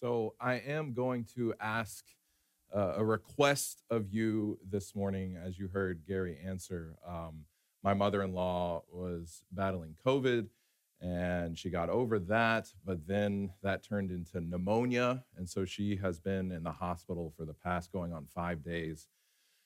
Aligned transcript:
So 0.00 0.34
I 0.40 0.54
am 0.54 0.94
going 0.94 1.26
to 1.34 1.52
ask 1.60 2.06
uh, 2.74 2.94
a 2.96 3.04
request 3.04 3.82
of 3.90 4.08
you 4.08 4.58
this 4.70 4.94
morning, 4.94 5.36
as 5.36 5.58
you 5.58 5.68
heard 5.68 6.06
Gary 6.08 6.38
answer. 6.42 6.96
Um, 7.06 7.44
my 7.82 7.92
mother 7.92 8.22
in 8.22 8.32
law 8.32 8.82
was 8.90 9.44
battling 9.52 9.96
COVID 10.06 10.48
and 11.02 11.58
she 11.58 11.68
got 11.68 11.90
over 11.90 12.18
that, 12.18 12.68
but 12.84 13.06
then 13.06 13.50
that 13.62 13.82
turned 13.82 14.10
into 14.10 14.40
pneumonia. 14.40 15.22
And 15.36 15.48
so 15.48 15.66
she 15.66 15.96
has 15.96 16.18
been 16.18 16.50
in 16.50 16.62
the 16.62 16.72
hospital 16.72 17.32
for 17.36 17.44
the 17.44 17.54
past 17.54 17.92
going 17.92 18.14
on 18.14 18.26
five 18.34 18.62
days. 18.62 19.06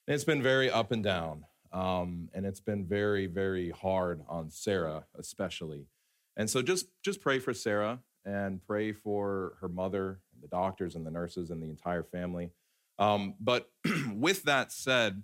And 0.08 0.16
it's 0.16 0.24
been 0.24 0.42
very 0.42 0.68
up 0.68 0.90
and 0.90 1.02
down. 1.04 1.44
Um, 1.72 2.28
and 2.34 2.44
it's 2.44 2.60
been 2.60 2.86
very, 2.86 3.26
very 3.26 3.70
hard 3.70 4.22
on 4.28 4.50
Sarah, 4.50 5.04
especially. 5.16 5.86
And 6.36 6.50
so 6.50 6.60
just, 6.60 6.86
just 7.02 7.20
pray 7.20 7.38
for 7.38 7.54
Sarah 7.54 8.00
and 8.24 8.64
pray 8.64 8.92
for 8.92 9.54
her 9.60 9.68
mother, 9.68 10.20
the 10.44 10.56
doctors, 10.56 10.94
and 10.94 11.06
the 11.06 11.10
nurses, 11.10 11.50
and 11.50 11.62
the 11.62 11.68
entire 11.68 12.02
family. 12.02 12.50
Um, 12.98 13.34
but 13.40 13.70
with 14.14 14.44
that 14.44 14.70
said, 14.70 15.22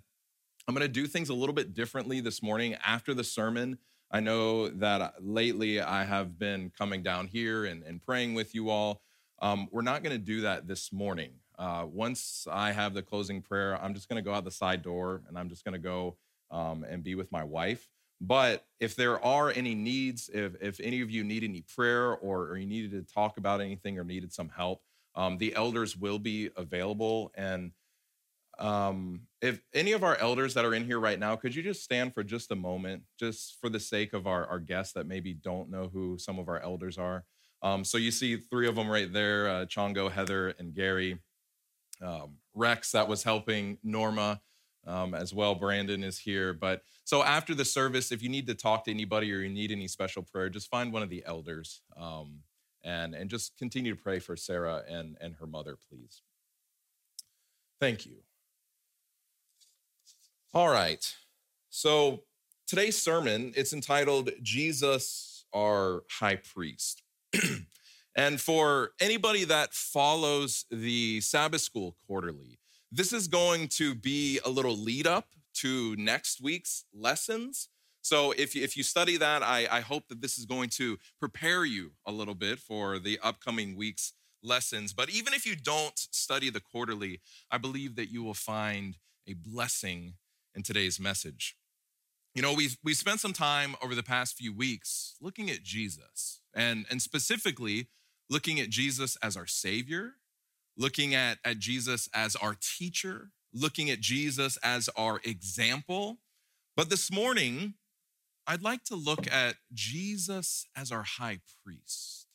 I'm 0.67 0.75
going 0.75 0.85
to 0.85 0.91
do 0.91 1.07
things 1.07 1.29
a 1.29 1.33
little 1.33 1.55
bit 1.55 1.73
differently 1.73 2.19
this 2.19 2.43
morning 2.43 2.75
after 2.85 3.13
the 3.13 3.23
sermon. 3.23 3.77
I 4.11 4.19
know 4.19 4.67
that 4.67 5.15
lately 5.21 5.79
I 5.79 6.03
have 6.03 6.37
been 6.37 6.71
coming 6.77 7.01
down 7.01 7.27
here 7.27 7.65
and, 7.65 7.83
and 7.83 8.01
praying 8.01 8.33
with 8.33 8.53
you 8.53 8.69
all. 8.69 9.01
Um, 9.41 9.67
we're 9.71 9.81
not 9.81 10.03
going 10.03 10.15
to 10.15 10.23
do 10.23 10.41
that 10.41 10.67
this 10.67 10.91
morning. 10.91 11.31
Uh, 11.57 11.85
once 11.87 12.47
I 12.51 12.71
have 12.71 12.93
the 12.93 13.01
closing 13.01 13.41
prayer, 13.41 13.81
I'm 13.81 13.93
just 13.93 14.09
going 14.09 14.21
to 14.21 14.27
go 14.27 14.33
out 14.33 14.43
the 14.43 14.51
side 14.51 14.81
door 14.81 15.21
and 15.27 15.37
I'm 15.37 15.49
just 15.49 15.63
going 15.63 15.73
to 15.73 15.79
go 15.79 16.17
um, 16.51 16.83
and 16.83 17.03
be 17.03 17.15
with 17.15 17.31
my 17.31 17.43
wife. 17.43 17.87
But 18.19 18.65
if 18.79 18.95
there 18.95 19.23
are 19.25 19.49
any 19.49 19.73
needs, 19.73 20.29
if, 20.31 20.53
if 20.61 20.79
any 20.79 21.01
of 21.01 21.09
you 21.09 21.23
need 21.23 21.43
any 21.43 21.63
prayer 21.75 22.11
or, 22.11 22.49
or 22.49 22.57
you 22.57 22.67
needed 22.67 22.91
to 22.91 23.13
talk 23.13 23.37
about 23.37 23.61
anything 23.61 23.97
or 23.97 24.03
needed 24.03 24.31
some 24.31 24.49
help, 24.49 24.83
um, 25.15 25.37
the 25.37 25.55
elders 25.55 25.97
will 25.97 26.19
be 26.19 26.49
available. 26.55 27.31
And 27.35 27.71
um, 28.59 29.21
if 29.41 29.61
any 29.73 29.91
of 29.93 30.03
our 30.03 30.17
elders 30.17 30.53
that 30.53 30.65
are 30.65 30.73
in 30.73 30.85
here 30.85 30.99
right 30.99 31.19
now, 31.19 31.35
could 31.35 31.55
you 31.55 31.63
just 31.63 31.83
stand 31.83 32.13
for 32.13 32.23
just 32.23 32.51
a 32.51 32.55
moment, 32.55 33.03
just 33.19 33.57
for 33.59 33.69
the 33.69 33.79
sake 33.79 34.13
of 34.13 34.27
our, 34.27 34.45
our 34.45 34.59
guests 34.59 34.93
that 34.93 35.07
maybe 35.07 35.33
don't 35.33 35.69
know 35.69 35.89
who 35.91 36.17
some 36.17 36.37
of 36.37 36.47
our 36.47 36.61
elders 36.61 36.97
are? 36.97 37.23
Um, 37.63 37.83
so 37.83 37.97
you 37.97 38.11
see 38.11 38.37
three 38.37 38.67
of 38.67 38.75
them 38.75 38.89
right 38.89 39.11
there 39.11 39.49
uh, 39.49 39.65
Chongo, 39.65 40.11
Heather, 40.11 40.49
and 40.59 40.73
Gary. 40.73 41.19
Um, 42.01 42.37
Rex, 42.53 42.91
that 42.91 43.07
was 43.07 43.23
helping 43.23 43.77
Norma 43.83 44.41
um, 44.87 45.13
as 45.13 45.33
well. 45.33 45.55
Brandon 45.55 46.03
is 46.03 46.17
here. 46.17 46.53
But 46.53 46.81
so 47.03 47.23
after 47.23 47.53
the 47.53 47.65
service, 47.65 48.11
if 48.11 48.23
you 48.23 48.29
need 48.29 48.47
to 48.47 48.55
talk 48.55 48.85
to 48.85 48.91
anybody 48.91 49.31
or 49.31 49.37
you 49.37 49.49
need 49.49 49.71
any 49.71 49.87
special 49.87 50.23
prayer, 50.23 50.49
just 50.49 50.69
find 50.69 50.91
one 50.91 51.03
of 51.03 51.09
the 51.09 51.23
elders 51.25 51.81
um, 51.97 52.39
and, 52.83 53.13
and 53.13 53.29
just 53.29 53.57
continue 53.57 53.95
to 53.95 54.01
pray 54.01 54.19
for 54.19 54.35
Sarah 54.35 54.83
and, 54.89 55.17
and 55.21 55.35
her 55.35 55.47
mother, 55.47 55.77
please. 55.89 56.21
Thank 57.79 58.05
you. 58.05 58.17
All 60.53 60.69
right. 60.69 61.03
So 61.69 62.23
today's 62.67 63.01
sermon, 63.01 63.53
it's 63.55 63.73
entitled 63.73 64.31
Jesus, 64.41 65.45
our 65.53 66.03
high 66.19 66.35
priest. 66.35 67.03
and 68.15 68.39
for 68.39 68.91
anybody 68.99 69.45
that 69.45 69.73
follows 69.73 70.65
the 70.69 71.21
Sabbath 71.21 71.61
school 71.61 71.95
quarterly, 72.05 72.59
this 72.91 73.13
is 73.13 73.27
going 73.27 73.69
to 73.69 73.95
be 73.95 74.39
a 74.43 74.49
little 74.49 74.75
lead 74.75 75.07
up 75.07 75.29
to 75.53 75.95
next 75.97 76.41
week's 76.41 76.85
lessons. 76.93 77.69
So 78.01 78.31
if 78.31 78.55
you, 78.55 78.63
if 78.63 78.75
you 78.75 78.83
study 78.83 79.17
that, 79.17 79.43
I, 79.43 79.67
I 79.69 79.81
hope 79.81 80.07
that 80.09 80.21
this 80.21 80.37
is 80.37 80.45
going 80.45 80.69
to 80.71 80.97
prepare 81.19 81.65
you 81.65 81.91
a 82.05 82.11
little 82.11 82.33
bit 82.35 82.59
for 82.59 82.99
the 82.99 83.19
upcoming 83.23 83.75
week's 83.75 84.13
lessons. 84.43 84.93
But 84.93 85.09
even 85.09 85.33
if 85.33 85.45
you 85.45 85.55
don't 85.55 85.97
study 85.97 86.49
the 86.49 86.59
quarterly, 86.59 87.21
I 87.51 87.57
believe 87.57 87.95
that 87.95 88.11
you 88.11 88.23
will 88.23 88.33
find 88.33 88.97
a 89.27 89.33
blessing 89.33 90.15
in 90.55 90.63
today's 90.63 90.99
message. 90.99 91.55
You 92.33 92.41
know, 92.41 92.53
we 92.53 92.69
we 92.83 92.93
spent 92.93 93.19
some 93.19 93.33
time 93.33 93.75
over 93.83 93.93
the 93.93 94.03
past 94.03 94.37
few 94.37 94.55
weeks 94.55 95.15
looking 95.21 95.49
at 95.49 95.63
Jesus 95.63 96.39
and, 96.55 96.85
and 96.89 97.01
specifically 97.01 97.89
looking 98.29 98.59
at 98.59 98.69
Jesus 98.69 99.17
as 99.21 99.35
our 99.35 99.47
Savior 99.47 100.13
looking 100.77 101.13
at, 101.13 101.37
at 101.45 101.59
Jesus 101.59 102.09
as 102.13 102.35
our 102.35 102.55
teacher, 102.59 103.31
looking 103.53 103.89
at 103.89 103.99
Jesus 103.99 104.57
as 104.63 104.89
our 104.95 105.19
example. 105.23 106.19
But 106.75 106.89
this 106.89 107.11
morning, 107.11 107.75
I'd 108.47 108.61
like 108.61 108.83
to 108.85 108.95
look 108.95 109.31
at 109.31 109.55
Jesus 109.73 110.65
as 110.75 110.91
our 110.91 111.03
high 111.03 111.39
priest. 111.63 112.27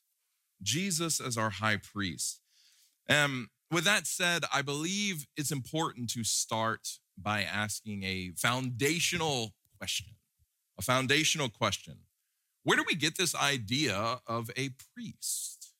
Jesus 0.63 1.21
as 1.21 1.37
our 1.37 1.51
high 1.51 1.77
priest. 1.77 2.41
Um, 3.09 3.51
with 3.71 3.85
that 3.85 4.07
said, 4.07 4.45
I 4.53 4.63
believe 4.63 5.27
it's 5.37 5.53
important 5.53 6.11
to 6.11 6.25
start 6.25 6.89
by 7.19 7.43
asking 7.43 8.05
a 8.05 8.33
foundational 8.37 9.55
question. 9.79 10.07
A 10.79 10.83
foundational 10.83 11.49
question. 11.49 11.99
Where 12.63 12.77
do 12.77 12.85
we 12.87 12.95
get 12.95 13.17
this 13.17 13.35
idea 13.35 14.21
of 14.27 14.51
a 14.57 14.71
priest? 14.95 15.73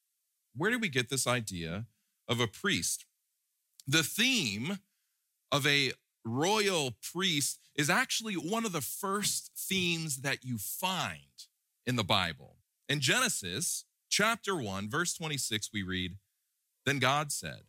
Where 0.55 0.71
do 0.71 0.79
we 0.79 0.89
get 0.89 1.09
this 1.09 1.27
idea 1.27 1.87
of 2.29 2.41
a 2.41 2.47
priest. 2.47 3.05
The 3.87 4.03
theme 4.03 4.79
of 5.53 5.67
a 5.67 5.93
royal 6.25 6.97
priest 7.13 7.66
is 7.77 7.91
actually 7.91 8.35
one 8.35 8.65
of 8.65 8.73
the 8.73 8.81
first 8.81 9.51
themes 9.57 10.19
that 10.19 10.45
you 10.45 10.59
find 10.59 11.21
in 11.85 11.97
the 11.97 12.05
Bible. 12.05 12.57
In 12.89 13.01
Genesis 13.01 13.85
chapter 14.09 14.57
1, 14.57 14.89
verse 14.89 15.15
26, 15.15 15.71
we 15.73 15.83
read, 15.83 16.17
Then 16.85 16.99
God 16.99 17.31
said, 17.31 17.63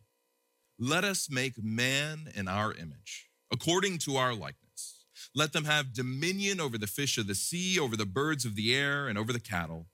Let 0.78 1.04
us 1.04 1.28
make 1.30 1.62
man 1.62 2.30
in 2.34 2.48
our 2.48 2.72
image, 2.72 3.28
according 3.52 3.98
to 3.98 4.16
our 4.16 4.34
likeness. 4.34 5.04
Let 5.34 5.52
them 5.52 5.64
have 5.64 5.92
dominion 5.92 6.60
over 6.60 6.78
the 6.78 6.86
fish 6.86 7.18
of 7.18 7.26
the 7.26 7.34
sea, 7.34 7.78
over 7.78 7.96
the 7.96 8.06
birds 8.06 8.44
of 8.44 8.56
the 8.56 8.74
air, 8.74 9.08
and 9.08 9.18
over 9.18 9.32
the 9.32 9.40
cattle, 9.40 9.86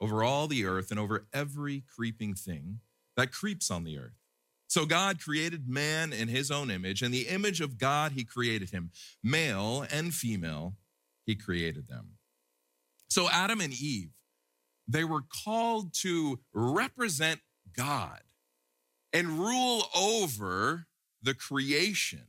over 0.00 0.22
all 0.22 0.48
the 0.48 0.66
earth, 0.66 0.90
and 0.90 1.00
over 1.00 1.26
every 1.32 1.82
creeping 1.94 2.34
thing 2.34 2.80
that 3.16 3.32
creeps 3.32 3.70
on 3.70 3.84
the 3.84 3.98
earth. 3.98 4.21
So 4.72 4.86
God 4.86 5.20
created 5.20 5.68
man 5.68 6.14
in 6.14 6.28
his 6.28 6.50
own 6.50 6.70
image, 6.70 7.02
and 7.02 7.12
the 7.12 7.28
image 7.28 7.60
of 7.60 7.76
God 7.76 8.12
he 8.12 8.24
created 8.24 8.70
him. 8.70 8.90
Male 9.22 9.84
and 9.92 10.14
female, 10.14 10.76
he 11.26 11.34
created 11.34 11.88
them. 11.88 12.12
So 13.10 13.28
Adam 13.28 13.60
and 13.60 13.74
Eve, 13.74 14.12
they 14.88 15.04
were 15.04 15.24
called 15.44 15.92
to 16.00 16.40
represent 16.54 17.40
God 17.76 18.22
and 19.12 19.38
rule 19.38 19.82
over 19.94 20.86
the 21.22 21.34
creation 21.34 22.28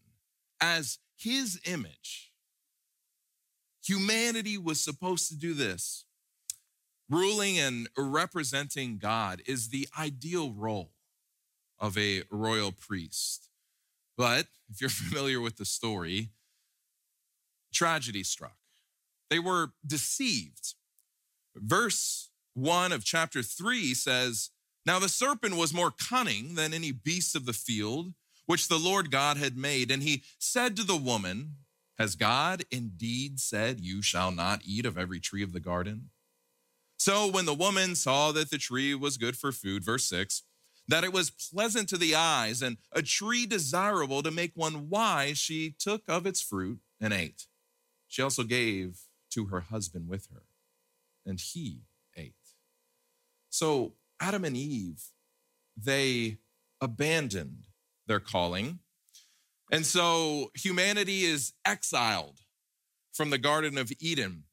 as 0.59 0.99
his 1.15 1.61
image. 1.63 2.33
Humanity 3.85 4.57
was 4.57 4.81
supposed 4.81 5.29
to 5.29 5.37
do 5.37 5.53
this 5.53 6.03
Ruling 7.09 7.57
and 7.57 7.87
representing 7.97 8.97
God 8.97 9.41
is 9.45 9.69
the 9.69 9.87
ideal 9.97 10.51
role 10.51 10.92
of 11.83 11.97
a 11.97 12.23
royal 12.31 12.71
priest. 12.71 13.49
But 14.17 14.47
if 14.71 14.79
you're 14.79 14.89
familiar 14.89 15.39
with 15.41 15.57
the 15.57 15.65
story, 15.65 16.29
tragedy 17.73 18.23
struck. 18.23 18.55
They 19.29 19.37
were 19.37 19.73
deceived. 19.85 20.75
Verse 21.55 22.29
1 22.53 22.91
of 22.91 23.03
chapter 23.03 23.43
3 23.43 23.93
says, 23.93 24.51
Now 24.85 24.97
the 24.97 25.09
serpent 25.09 25.57
was 25.57 25.73
more 25.73 25.91
cunning 25.91 26.55
than 26.55 26.73
any 26.73 26.91
beast 26.91 27.35
of 27.35 27.45
the 27.45 27.53
field 27.53 28.13
which 28.45 28.67
the 28.67 28.79
Lord 28.79 29.11
God 29.11 29.37
had 29.37 29.57
made. 29.57 29.91
And 29.91 30.03
he 30.03 30.23
said 30.39 30.75
to 30.77 30.83
the 30.83 30.95
woman, 30.95 31.57
Has 31.97 32.15
God 32.15 32.63
indeed 32.71 33.39
said, 33.39 33.79
You 33.81 34.01
shall 34.01 34.31
not 34.31 34.61
eat 34.65 34.85
of 34.85 34.97
every 34.97 35.19
tree 35.19 35.43
of 35.43 35.53
the 35.53 35.59
garden? 35.59 36.09
So 36.97 37.29
when 37.29 37.45
the 37.45 37.53
woman 37.53 37.95
saw 37.95 38.31
that 38.31 38.49
the 38.49 38.57
tree 38.57 38.95
was 38.95 39.17
good 39.17 39.35
for 39.35 39.51
food, 39.51 39.83
verse 39.83 40.05
6, 40.05 40.43
that 40.87 41.03
it 41.03 41.13
was 41.13 41.29
pleasant 41.29 41.89
to 41.89 41.97
the 41.97 42.15
eyes 42.15 42.61
and 42.61 42.77
a 42.91 43.01
tree 43.01 43.45
desirable 43.45 44.21
to 44.23 44.31
make 44.31 44.51
one 44.55 44.89
wise, 44.89 45.37
she 45.37 45.73
took 45.77 46.03
of 46.07 46.25
its 46.25 46.41
fruit 46.41 46.79
and 46.99 47.13
ate. 47.13 47.47
She 48.07 48.21
also 48.21 48.43
gave 48.43 48.99
to 49.31 49.45
her 49.45 49.61
husband 49.61 50.07
with 50.07 50.27
her, 50.33 50.43
and 51.25 51.39
he 51.39 51.81
ate. 52.15 52.35
So 53.49 53.93
Adam 54.19 54.45
and 54.45 54.55
Eve, 54.55 55.03
they 55.75 56.37
abandoned 56.79 57.65
their 58.07 58.19
calling. 58.19 58.79
And 59.71 59.85
so 59.85 60.51
humanity 60.53 61.23
is 61.23 61.53
exiled 61.65 62.41
from 63.13 63.29
the 63.29 63.37
Garden 63.37 63.77
of 63.77 63.91
Eden. 63.99 64.43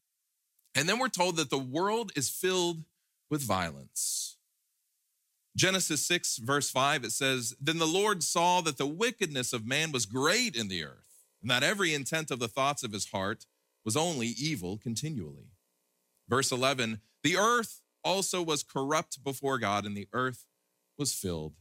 And 0.74 0.88
then 0.88 0.98
we're 0.98 1.08
told 1.08 1.36
that 1.36 1.50
the 1.50 1.58
world 1.58 2.12
is 2.14 2.30
filled 2.30 2.84
with 3.28 3.42
violence. 3.42 4.29
Genesis 5.56 6.06
6, 6.06 6.38
verse 6.38 6.70
5, 6.70 7.04
it 7.04 7.12
says, 7.12 7.54
Then 7.60 7.78
the 7.78 7.86
Lord 7.86 8.22
saw 8.22 8.60
that 8.60 8.78
the 8.78 8.86
wickedness 8.86 9.52
of 9.52 9.66
man 9.66 9.92
was 9.92 10.06
great 10.06 10.56
in 10.56 10.68
the 10.68 10.84
earth, 10.84 11.24
and 11.42 11.50
that 11.50 11.62
every 11.62 11.92
intent 11.92 12.30
of 12.30 12.38
the 12.38 12.48
thoughts 12.48 12.82
of 12.82 12.92
his 12.92 13.10
heart 13.10 13.46
was 13.84 13.96
only 13.96 14.28
evil 14.28 14.78
continually. 14.78 15.50
Verse 16.28 16.52
11, 16.52 17.00
The 17.22 17.36
earth 17.36 17.80
also 18.04 18.42
was 18.42 18.62
corrupt 18.62 19.24
before 19.24 19.58
God, 19.58 19.84
and 19.84 19.96
the 19.96 20.08
earth 20.12 20.46
was 20.96 21.12
filled 21.12 21.54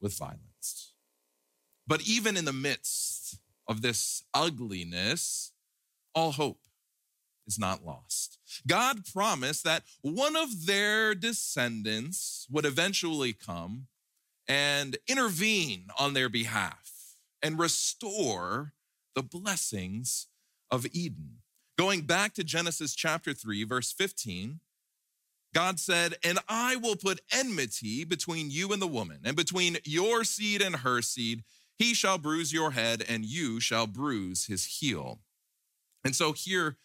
with 0.00 0.18
violence. 0.18 0.92
But 1.86 2.02
even 2.02 2.36
in 2.36 2.44
the 2.44 2.52
midst 2.52 3.38
of 3.68 3.82
this 3.82 4.24
ugliness, 4.34 5.52
all 6.14 6.32
hope 6.32 6.60
is 7.46 7.58
not 7.58 7.84
lost. 7.84 8.38
God 8.66 9.04
promised 9.12 9.64
that 9.64 9.84
one 10.00 10.36
of 10.36 10.66
their 10.66 11.14
descendants 11.14 12.46
would 12.50 12.64
eventually 12.64 13.32
come 13.32 13.86
and 14.48 14.96
intervene 15.08 15.86
on 15.98 16.14
their 16.14 16.28
behalf 16.28 17.16
and 17.42 17.58
restore 17.58 18.72
the 19.14 19.22
blessings 19.22 20.28
of 20.70 20.86
Eden. 20.92 21.38
Going 21.78 22.02
back 22.02 22.34
to 22.34 22.44
Genesis 22.44 22.94
chapter 22.94 23.32
3, 23.32 23.64
verse 23.64 23.92
15, 23.92 24.60
God 25.54 25.78
said, 25.78 26.14
And 26.24 26.38
I 26.48 26.76
will 26.76 26.96
put 26.96 27.20
enmity 27.32 28.04
between 28.04 28.50
you 28.50 28.72
and 28.72 28.80
the 28.80 28.86
woman, 28.86 29.20
and 29.24 29.36
between 29.36 29.78
your 29.84 30.24
seed 30.24 30.62
and 30.62 30.76
her 30.76 31.02
seed. 31.02 31.44
He 31.78 31.94
shall 31.94 32.18
bruise 32.18 32.52
your 32.52 32.72
head, 32.72 33.04
and 33.06 33.24
you 33.24 33.58
shall 33.60 33.86
bruise 33.86 34.46
his 34.46 34.64
heel. 34.64 35.20
And 36.04 36.14
so 36.14 36.32
here 36.32 36.76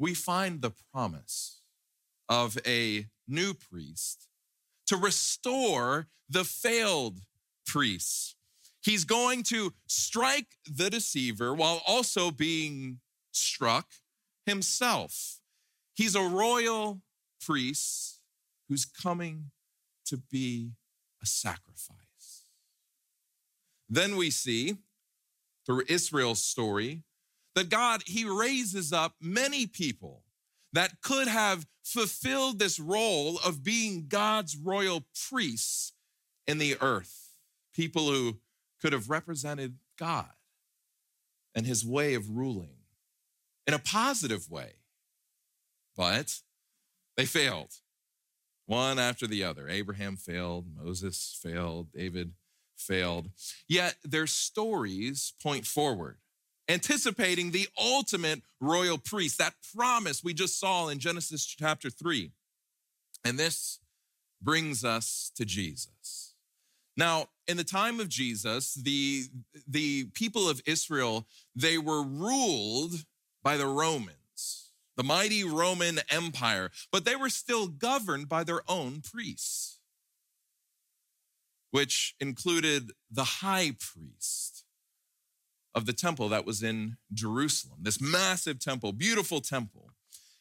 we 0.00 0.14
find 0.14 0.62
the 0.62 0.72
promise 0.92 1.60
of 2.26 2.56
a 2.66 3.06
new 3.28 3.52
priest 3.52 4.28
to 4.86 4.96
restore 4.96 6.08
the 6.28 6.42
failed 6.42 7.20
priests. 7.66 8.34
He's 8.82 9.04
going 9.04 9.42
to 9.44 9.74
strike 9.86 10.56
the 10.66 10.88
deceiver 10.88 11.54
while 11.54 11.82
also 11.86 12.30
being 12.30 13.00
struck 13.30 13.88
himself. 14.46 15.40
He's 15.92 16.14
a 16.14 16.22
royal 16.22 17.02
priest 17.44 18.20
who's 18.70 18.86
coming 18.86 19.50
to 20.06 20.16
be 20.16 20.70
a 21.22 21.26
sacrifice. 21.26 22.46
Then 23.86 24.16
we 24.16 24.30
see 24.30 24.78
through 25.66 25.82
Israel's 25.88 26.42
story 26.42 27.02
that 27.54 27.68
God, 27.68 28.02
he 28.06 28.24
raises 28.24 28.92
up 28.92 29.14
many 29.20 29.66
people 29.66 30.24
that 30.72 31.00
could 31.02 31.28
have 31.28 31.66
fulfilled 31.82 32.58
this 32.58 32.78
role 32.78 33.38
of 33.44 33.64
being 33.64 34.06
God's 34.08 34.56
royal 34.56 35.04
priests 35.28 35.92
in 36.46 36.58
the 36.58 36.76
earth. 36.80 37.30
People 37.74 38.10
who 38.10 38.38
could 38.80 38.92
have 38.92 39.10
represented 39.10 39.78
God 39.98 40.30
and 41.54 41.66
his 41.66 41.84
way 41.84 42.14
of 42.14 42.30
ruling 42.30 42.76
in 43.66 43.74
a 43.74 43.78
positive 43.78 44.48
way. 44.50 44.74
But 45.96 46.40
they 47.16 47.26
failed, 47.26 47.74
one 48.66 48.98
after 48.98 49.26
the 49.26 49.44
other. 49.44 49.68
Abraham 49.68 50.16
failed, 50.16 50.66
Moses 50.74 51.38
failed, 51.42 51.92
David 51.92 52.32
failed. 52.76 53.30
Yet 53.68 53.96
their 54.04 54.26
stories 54.26 55.34
point 55.42 55.66
forward 55.66 56.18
anticipating 56.70 57.50
the 57.50 57.68
ultimate 57.78 58.42
royal 58.60 58.96
priest, 58.96 59.38
that 59.38 59.54
promise 59.76 60.22
we 60.22 60.32
just 60.32 60.58
saw 60.58 60.88
in 60.88 61.00
Genesis 61.00 61.44
chapter 61.44 61.90
3. 61.90 62.30
And 63.24 63.38
this 63.38 63.80
brings 64.40 64.84
us 64.84 65.32
to 65.34 65.44
Jesus. 65.44 66.34
Now, 66.96 67.26
in 67.48 67.56
the 67.56 67.64
time 67.64 67.98
of 67.98 68.08
Jesus, 68.08 68.74
the, 68.74 69.24
the 69.66 70.04
people 70.14 70.48
of 70.48 70.62
Israel, 70.64 71.26
they 71.56 71.76
were 71.76 72.02
ruled 72.02 73.04
by 73.42 73.56
the 73.56 73.66
Romans, 73.66 74.70
the 74.96 75.02
mighty 75.02 75.42
Roman 75.42 75.98
Empire, 76.08 76.70
but 76.92 77.04
they 77.04 77.16
were 77.16 77.30
still 77.30 77.66
governed 77.66 78.28
by 78.28 78.44
their 78.44 78.60
own 78.68 79.00
priests, 79.02 79.80
which 81.72 82.14
included 82.20 82.92
the 83.10 83.24
high 83.24 83.72
priest 83.72 84.59
of 85.74 85.86
the 85.86 85.92
temple 85.92 86.28
that 86.28 86.44
was 86.44 86.62
in 86.62 86.96
Jerusalem, 87.12 87.78
this 87.82 88.00
massive 88.00 88.58
temple, 88.58 88.92
beautiful 88.92 89.40
temple. 89.40 89.90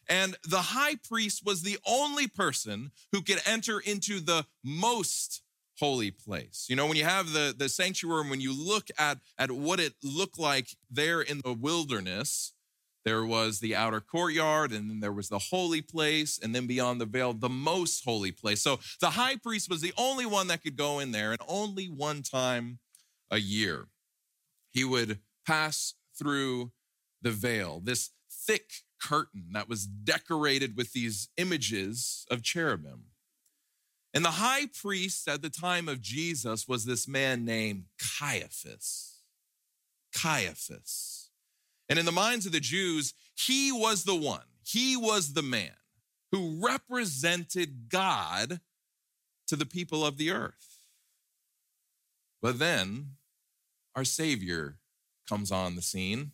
And 0.08 0.36
the 0.44 0.62
high 0.62 0.96
priest 0.96 1.46
was 1.46 1.62
the 1.62 1.78
only 1.86 2.28
person 2.28 2.92
who 3.12 3.22
could 3.22 3.42
enter 3.46 3.80
into 3.80 4.20
the 4.20 4.46
most 4.64 5.44
holy 5.80 6.12
place. 6.12 6.66
You 6.68 6.76
know, 6.76 6.88
when 6.88 6.98
you 6.98 7.06
have 7.06 7.32
the, 7.32 7.54
the 7.56 7.70
sanctuary, 7.70 8.22
and 8.22 8.30
when 8.30 8.42
you 8.42 8.54
look 8.54 8.88
at, 8.98 9.20
at 9.38 9.52
what 9.52 9.80
it 9.80 9.94
looked 10.04 10.40
like 10.40 10.76
there 10.90 11.22
in 11.22 11.42
the 11.44 11.54
wilderness, 11.54 12.54
there 13.06 13.24
was 13.24 13.60
the 13.60 13.76
outer 13.76 14.02
courtyard, 14.02 14.74
and 14.74 14.90
then 14.90 15.00
there 15.00 15.14
was 15.14 15.30
the 15.30 15.40
holy 15.40 15.82
place, 15.82 16.40
and 16.42 16.54
then 16.54 16.68
beyond 16.68 17.00
the 17.00 17.06
veil, 17.06 17.32
the 17.34 17.48
most 17.48 18.04
holy 18.04 18.32
place. 18.32 18.62
So 18.62 18.80
the 19.00 19.12
high 19.12 19.38
priest 19.38 19.70
was 19.70 19.82
the 19.82 19.94
only 19.98 20.26
one 20.26 20.48
that 20.48 20.64
could 20.64 20.76
go 20.76 21.00
in 21.00 21.12
there, 21.12 21.32
and 21.32 21.40
only 21.48 21.86
one 21.86 22.24
time 22.24 22.80
a 23.32 23.38
year 23.38 23.88
he 24.72 24.84
would 24.84 25.20
pass 25.46 25.96
through 26.18 26.72
the 27.22 27.32
veil, 27.32 27.82
this 27.84 28.12
thick 28.32 28.72
curtain 29.02 29.48
that 29.54 29.70
was 29.70 29.86
decorated 29.86 30.76
with 30.76 30.94
these 30.94 31.30
images 31.38 32.26
of 32.30 32.44
cherubim. 32.44 33.06
And 34.14 34.26
the 34.26 34.32
high 34.32 34.68
priest 34.68 35.28
at 35.28 35.42
the 35.42 35.50
time 35.50 35.88
of 35.88 36.02
Jesus 36.02 36.68
was 36.68 36.86
this 36.86 37.08
man 37.08 37.46
named 37.46 37.86
Caiaphas. 38.20 39.20
Caiaphas. 40.14 41.30
And 41.88 42.00
in 42.00 42.06
the 42.06 42.12
minds 42.12 42.46
of 42.46 42.52
the 42.52 42.60
Jews, 42.60 43.14
he 43.36 43.72
was 43.72 44.04
the 44.04 44.16
one, 44.16 44.46
he 44.64 44.98
was 44.98 45.34
the 45.34 45.44
man 45.44 45.72
who 46.32 46.60
represented 46.62 47.90
God 47.90 48.60
to 49.48 49.56
the 49.56 49.66
people 49.66 50.06
of 50.06 50.18
the 50.18 50.32
earth. 50.32 50.84
But 52.42 52.60
then 52.60 53.16
our 53.96 54.06
Savior 54.06 54.78
comes 55.28 55.52
on 55.52 55.76
the 55.76 55.82
scene. 55.82 56.32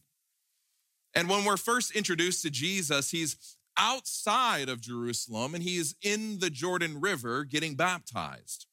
And 1.13 1.29
when 1.29 1.45
we're 1.45 1.57
first 1.57 1.91
introduced 1.91 2.41
to 2.41 2.49
Jesus, 2.49 3.11
he's 3.11 3.57
outside 3.77 4.69
of 4.69 4.81
Jerusalem 4.81 5.53
and 5.53 5.63
he's 5.63 5.95
in 6.01 6.39
the 6.39 6.49
Jordan 6.49 6.99
River 6.99 7.43
getting 7.43 7.75
baptized. 7.75 8.67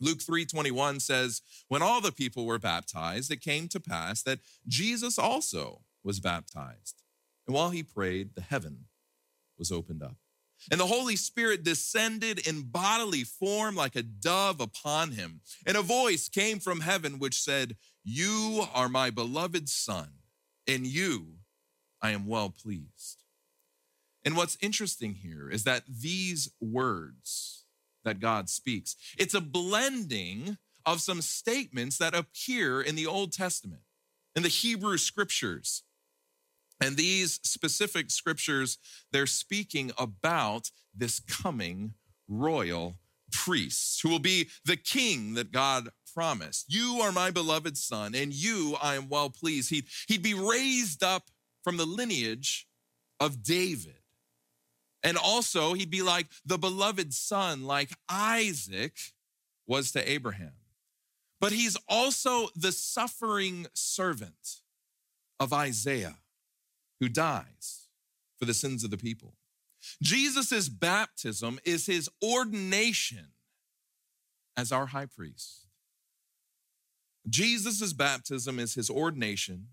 Luke 0.00 0.20
3:21 0.20 1.00
says, 1.00 1.42
"When 1.68 1.82
all 1.82 2.00
the 2.00 2.12
people 2.12 2.44
were 2.44 2.58
baptized, 2.58 3.30
it 3.30 3.40
came 3.40 3.68
to 3.68 3.80
pass 3.80 4.22
that 4.22 4.40
Jesus 4.66 5.18
also 5.18 5.84
was 6.06 6.20
baptized. 6.20 7.02
And 7.46 7.54
while 7.54 7.70
he 7.70 7.82
prayed, 7.82 8.34
the 8.34 8.40
heaven 8.40 8.86
was 9.58 9.70
opened 9.70 10.02
up. 10.02 10.16
And 10.70 10.80
the 10.80 10.86
Holy 10.86 11.16
Spirit 11.16 11.62
descended 11.62 12.46
in 12.46 12.62
bodily 12.62 13.24
form 13.24 13.74
like 13.74 13.94
a 13.94 14.02
dove 14.02 14.60
upon 14.60 15.12
him. 15.12 15.42
And 15.66 15.76
a 15.76 15.82
voice 15.82 16.28
came 16.28 16.60
from 16.60 16.80
heaven 16.80 17.18
which 17.18 17.40
said, 17.40 17.76
You 18.08 18.66
are 18.72 18.88
my 18.88 19.10
beloved 19.10 19.68
Son, 19.68 20.10
and 20.64 20.86
you 20.86 21.38
I 22.00 22.12
am 22.12 22.24
well 22.24 22.50
pleased. 22.50 23.24
And 24.24 24.36
what's 24.36 24.56
interesting 24.60 25.14
here 25.14 25.50
is 25.50 25.64
that 25.64 25.82
these 25.88 26.48
words 26.60 27.64
that 28.04 28.20
God 28.20 28.48
speaks, 28.48 28.94
it's 29.18 29.34
a 29.34 29.40
blending 29.40 30.56
of 30.84 31.00
some 31.00 31.20
statements 31.20 31.98
that 31.98 32.14
appear 32.14 32.80
in 32.80 32.94
the 32.94 33.08
Old 33.08 33.32
Testament, 33.32 33.82
in 34.36 34.44
the 34.44 34.48
Hebrew 34.50 34.98
scriptures. 34.98 35.82
And 36.80 36.96
these 36.96 37.40
specific 37.42 38.12
scriptures, 38.12 38.78
they're 39.10 39.26
speaking 39.26 39.90
about 39.98 40.70
this 40.94 41.18
coming 41.18 41.94
royal 42.28 42.98
priest 43.32 44.02
who 44.02 44.08
will 44.08 44.18
be 44.18 44.48
the 44.64 44.76
king 44.76 45.34
that 45.34 45.52
God 45.52 45.90
promised. 46.14 46.66
You 46.68 47.00
are 47.02 47.12
my 47.12 47.30
beloved 47.30 47.76
son, 47.76 48.14
and 48.14 48.32
you 48.32 48.76
I 48.80 48.94
am 48.94 49.08
well 49.08 49.30
pleased. 49.30 49.70
He'd, 49.70 49.86
he'd 50.08 50.22
be 50.22 50.34
raised 50.34 51.02
up 51.02 51.30
from 51.62 51.76
the 51.76 51.86
lineage 51.86 52.66
of 53.20 53.42
David. 53.42 53.98
And 55.02 55.16
also, 55.16 55.74
he'd 55.74 55.90
be 55.90 56.02
like 56.02 56.26
the 56.44 56.58
beloved 56.58 57.12
son, 57.14 57.64
like 57.64 57.90
Isaac 58.08 58.96
was 59.66 59.92
to 59.92 60.10
Abraham. 60.10 60.54
But 61.40 61.52
he's 61.52 61.76
also 61.88 62.48
the 62.56 62.72
suffering 62.72 63.66
servant 63.74 64.62
of 65.38 65.52
Isaiah 65.52 66.16
who 66.98 67.08
dies 67.08 67.88
for 68.38 68.46
the 68.46 68.54
sins 68.54 68.84
of 68.84 68.90
the 68.90 68.96
people. 68.96 69.35
Jesus' 70.02 70.68
baptism 70.68 71.58
is 71.64 71.86
his 71.86 72.08
ordination 72.22 73.28
as 74.56 74.72
our 74.72 74.86
high 74.86 75.06
priest. 75.06 75.66
Jesus' 77.28 77.92
baptism 77.92 78.58
is 78.58 78.74
his 78.74 78.88
ordination 78.88 79.68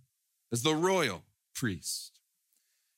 as 0.52 0.64
the 0.64 0.76
royal 0.76 1.24
priest. 1.54 2.20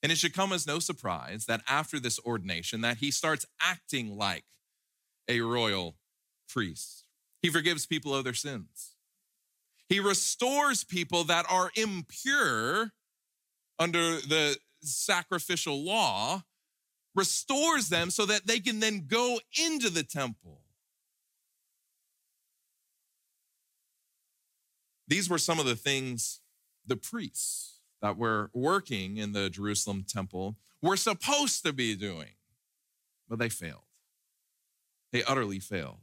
And 0.02 0.12
it 0.12 0.18
should 0.18 0.34
come 0.34 0.54
as 0.54 0.68
no 0.68 0.80
surprise 0.80 1.46
that 1.46 1.62
after 1.68 2.00
this 2.00 2.20
ordination 2.26 2.82
that 2.82 2.98
he 2.98 3.12
starts 3.12 3.46
acting 3.62 4.16
like 4.18 4.46
a 5.28 5.42
royal 5.42 5.96
priest. 6.48 7.06
He 7.42 7.50
forgives 7.50 7.86
people 7.86 8.16
of 8.16 8.24
their 8.24 8.34
sins. 8.34 8.96
He 9.90 10.00
restores 10.00 10.84
people 10.84 11.24
that 11.26 11.46
are 11.50 11.72
impure 11.76 12.92
under 13.78 14.00
the 14.22 14.58
sacrificial 14.82 15.84
law 15.84 16.44
restores 17.16 17.90
them 17.90 18.10
so 18.10 18.26
that 18.26 18.46
they 18.46 18.60
can 18.60 18.80
then 18.80 19.06
go 19.08 19.40
into 19.58 19.90
the 19.90 20.04
temple. 20.04 20.62
These 25.08 25.30
were 25.30 25.38
some 25.38 25.60
of 25.60 25.66
the 25.66 25.76
things 25.76 26.42
the 26.86 26.98
priests 26.98 27.80
that 28.02 28.18
were 28.18 28.50
working 28.54 29.18
in 29.18 29.32
the 29.32 29.50
Jerusalem 29.50 30.06
temple 30.08 30.58
were 30.82 30.98
supposed 30.98 31.64
to 31.64 31.74
be 31.74 31.96
doing, 31.96 32.34
but 33.30 33.40
they 33.40 33.50
failed. 33.50 33.82
They 35.12 35.24
utterly 35.24 35.60
failed. 35.60 36.00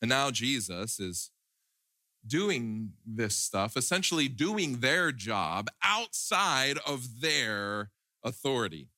And 0.00 0.08
now 0.08 0.30
Jesus 0.30 1.00
is 1.00 1.30
doing 2.26 2.92
this 3.06 3.36
stuff, 3.36 3.76
essentially 3.76 4.28
doing 4.28 4.80
their 4.80 5.12
job 5.12 5.68
outside 5.82 6.78
of 6.86 7.20
their 7.20 7.90
authority. 8.22 8.88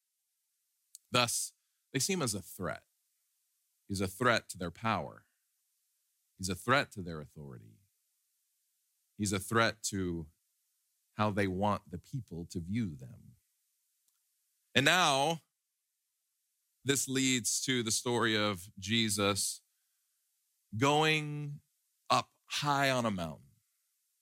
Thus, 1.11 1.53
they 1.93 1.99
see 1.99 2.13
him 2.13 2.23
as 2.23 2.35
a 2.35 2.41
threat. 2.41 2.83
He's 3.89 4.01
a 4.01 4.07
threat 4.07 4.49
to 4.51 4.59
their 4.59 4.71
power, 4.71 5.25
he's 6.37 6.49
a 6.49 6.55
threat 6.55 6.93
to 6.93 7.03
their 7.03 7.21
authority, 7.21 7.79
he's 9.17 9.33
a 9.33 9.39
threat 9.39 9.83
to 9.85 10.27
how 11.17 11.31
they 11.31 11.47
want 11.47 11.83
the 11.91 11.99
people 11.99 12.47
to 12.51 12.61
view 12.61 12.95
them. 12.95 13.35
And 14.75 14.85
now, 14.85 15.41
this 16.85 17.09
leads 17.09 17.61
to 17.63 17.83
the 17.83 17.91
story 17.91 18.37
of 18.37 18.69
Jesus 18.79 19.61
going 20.77 21.61
up 22.09 22.29
high 22.47 22.91
on 22.91 23.05
a 23.05 23.11
mountain 23.11 23.49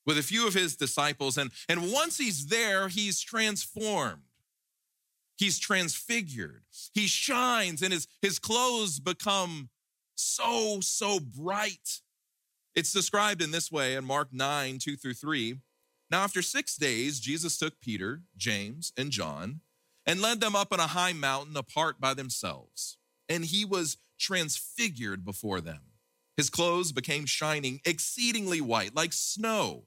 with 0.07 0.17
a 0.17 0.23
few 0.23 0.47
of 0.47 0.55
his 0.55 0.77
disciples. 0.77 1.37
And, 1.37 1.51
and 1.69 1.93
once 1.93 2.17
he's 2.17 2.47
there, 2.47 2.89
he's 2.89 3.21
transformed. 3.21 4.23
He's 5.37 5.59
transfigured. 5.59 6.65
He 6.95 7.07
shines, 7.07 7.83
and 7.83 7.93
his, 7.93 8.09
his 8.23 8.39
clothes 8.39 8.99
become 8.99 9.69
so, 10.15 10.81
so 10.81 11.21
bright. 11.21 12.01
It's 12.75 12.93
described 12.93 13.43
in 13.43 13.51
this 13.51 13.71
way 13.71 13.95
in 13.95 14.05
Mark 14.05 14.33
9, 14.33 14.79
2 14.79 14.97
through 14.97 15.15
3. 15.15 15.57
Now, 16.11 16.23
after 16.23 16.41
six 16.43 16.77
days, 16.77 17.21
Jesus 17.21 17.59
took 17.59 17.81
Peter, 17.81 18.23
James, 18.37 18.93
and 18.97 19.11
John 19.11 19.61
and 20.07 20.23
led 20.23 20.41
them 20.41 20.55
up 20.55 20.73
on 20.73 20.81
a 20.81 20.87
high 20.87 21.13
mountain 21.13 21.57
apart 21.57 22.01
by 22.01 22.15
themselves. 22.15 22.97
And 23.29 23.45
he 23.45 23.65
was 23.65 23.99
transfigured 24.19 25.25
before 25.25 25.61
them. 25.61 25.81
His 26.37 26.51
clothes 26.51 26.93
became 26.93 27.27
shining, 27.27 27.81
exceedingly 27.85 28.61
white, 28.61 28.95
like 28.95 29.13
snow, 29.13 29.85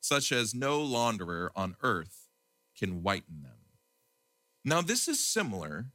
such 0.00 0.32
as 0.32 0.54
no 0.54 0.80
launderer 0.80 1.50
on 1.54 1.76
earth 1.82 2.28
can 2.76 3.02
whiten 3.02 3.42
them. 3.42 3.61
Now, 4.64 4.80
this 4.80 5.08
is 5.08 5.24
similar 5.24 5.86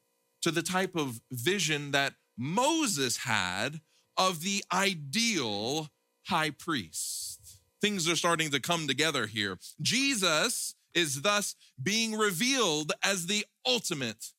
to 0.41 0.51
the 0.51 0.61
type 0.61 0.95
of 0.95 1.21
vision 1.31 1.91
that 1.91 2.13
Moses 2.37 3.17
had 3.17 3.81
of 4.17 4.41
the 4.41 4.63
ideal 4.71 5.89
high 6.27 6.51
priest. 6.51 7.59
Things 7.81 8.09
are 8.09 8.15
starting 8.15 8.49
to 8.51 8.59
come 8.59 8.87
together 8.87 9.27
here. 9.27 9.57
Jesus 9.81 10.75
is 10.93 11.21
thus 11.21 11.55
being 11.81 12.13
revealed 12.13 12.91
as 13.03 13.27
the 13.27 13.45
ultimate 13.65 14.31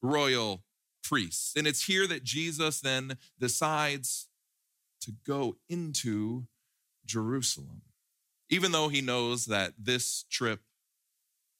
royal 0.00 0.62
priest. 1.02 1.56
And 1.56 1.66
it's 1.66 1.86
here 1.86 2.06
that 2.06 2.22
Jesus 2.24 2.80
then 2.80 3.18
decides 3.38 4.28
to 5.02 5.12
go 5.26 5.56
into 5.68 6.46
Jerusalem, 7.04 7.82
even 8.48 8.72
though 8.72 8.88
he 8.88 9.00
knows 9.00 9.46
that 9.46 9.74
this 9.78 10.24
trip 10.30 10.60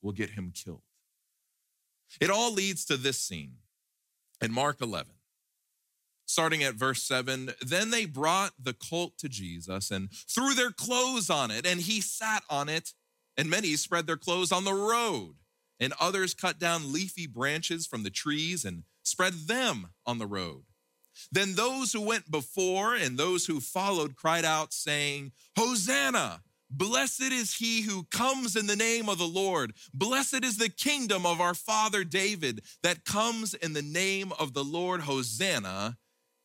will 0.00 0.12
get 0.12 0.30
him 0.30 0.52
killed. 0.54 0.83
It 2.20 2.30
all 2.30 2.52
leads 2.52 2.84
to 2.86 2.96
this 2.96 3.18
scene 3.18 3.56
in 4.40 4.52
Mark 4.52 4.80
11. 4.80 5.12
Starting 6.26 6.62
at 6.62 6.74
verse 6.74 7.02
7, 7.02 7.50
then 7.60 7.90
they 7.90 8.06
brought 8.06 8.52
the 8.58 8.72
colt 8.72 9.18
to 9.18 9.28
Jesus 9.28 9.90
and 9.90 10.10
threw 10.10 10.54
their 10.54 10.70
clothes 10.70 11.28
on 11.28 11.50
it, 11.50 11.66
and 11.66 11.80
he 11.80 12.00
sat 12.00 12.42
on 12.48 12.68
it. 12.68 12.92
And 13.36 13.50
many 13.50 13.74
spread 13.74 14.06
their 14.06 14.16
clothes 14.16 14.52
on 14.52 14.64
the 14.64 14.72
road, 14.72 15.34
and 15.80 15.92
others 15.98 16.34
cut 16.34 16.60
down 16.60 16.92
leafy 16.92 17.26
branches 17.26 17.84
from 17.84 18.04
the 18.04 18.10
trees 18.10 18.64
and 18.64 18.84
spread 19.02 19.32
them 19.48 19.88
on 20.06 20.18
the 20.18 20.26
road. 20.26 20.62
Then 21.32 21.56
those 21.56 21.92
who 21.92 22.00
went 22.00 22.30
before 22.30 22.94
and 22.94 23.18
those 23.18 23.46
who 23.46 23.58
followed 23.58 24.14
cried 24.14 24.44
out, 24.44 24.72
saying, 24.72 25.32
Hosanna! 25.58 26.43
Blessed 26.76 27.32
is 27.32 27.54
he 27.54 27.82
who 27.82 28.02
comes 28.04 28.56
in 28.56 28.66
the 28.66 28.74
name 28.74 29.08
of 29.08 29.18
the 29.18 29.28
Lord. 29.28 29.74
Blessed 29.92 30.44
is 30.44 30.58
the 30.58 30.68
kingdom 30.68 31.24
of 31.24 31.40
our 31.40 31.54
father 31.54 32.02
David 32.02 32.62
that 32.82 33.04
comes 33.04 33.54
in 33.54 33.74
the 33.74 33.82
name 33.82 34.32
of 34.40 34.54
the 34.54 34.64
Lord. 34.64 35.02
Hosanna 35.02 35.98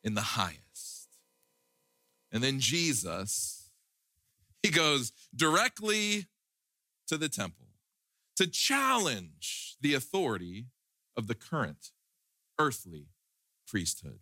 in 0.04 0.14
the 0.14 0.20
highest. 0.20 1.08
And 2.30 2.44
then 2.44 2.60
Jesus, 2.60 3.70
he 4.62 4.70
goes 4.70 5.12
directly 5.34 6.26
to 7.08 7.16
the 7.16 7.28
temple 7.28 7.66
to 8.36 8.46
challenge 8.46 9.76
the 9.80 9.94
authority 9.94 10.66
of 11.16 11.26
the 11.26 11.34
current 11.34 11.90
earthly 12.56 13.08
priesthood. 13.66 14.20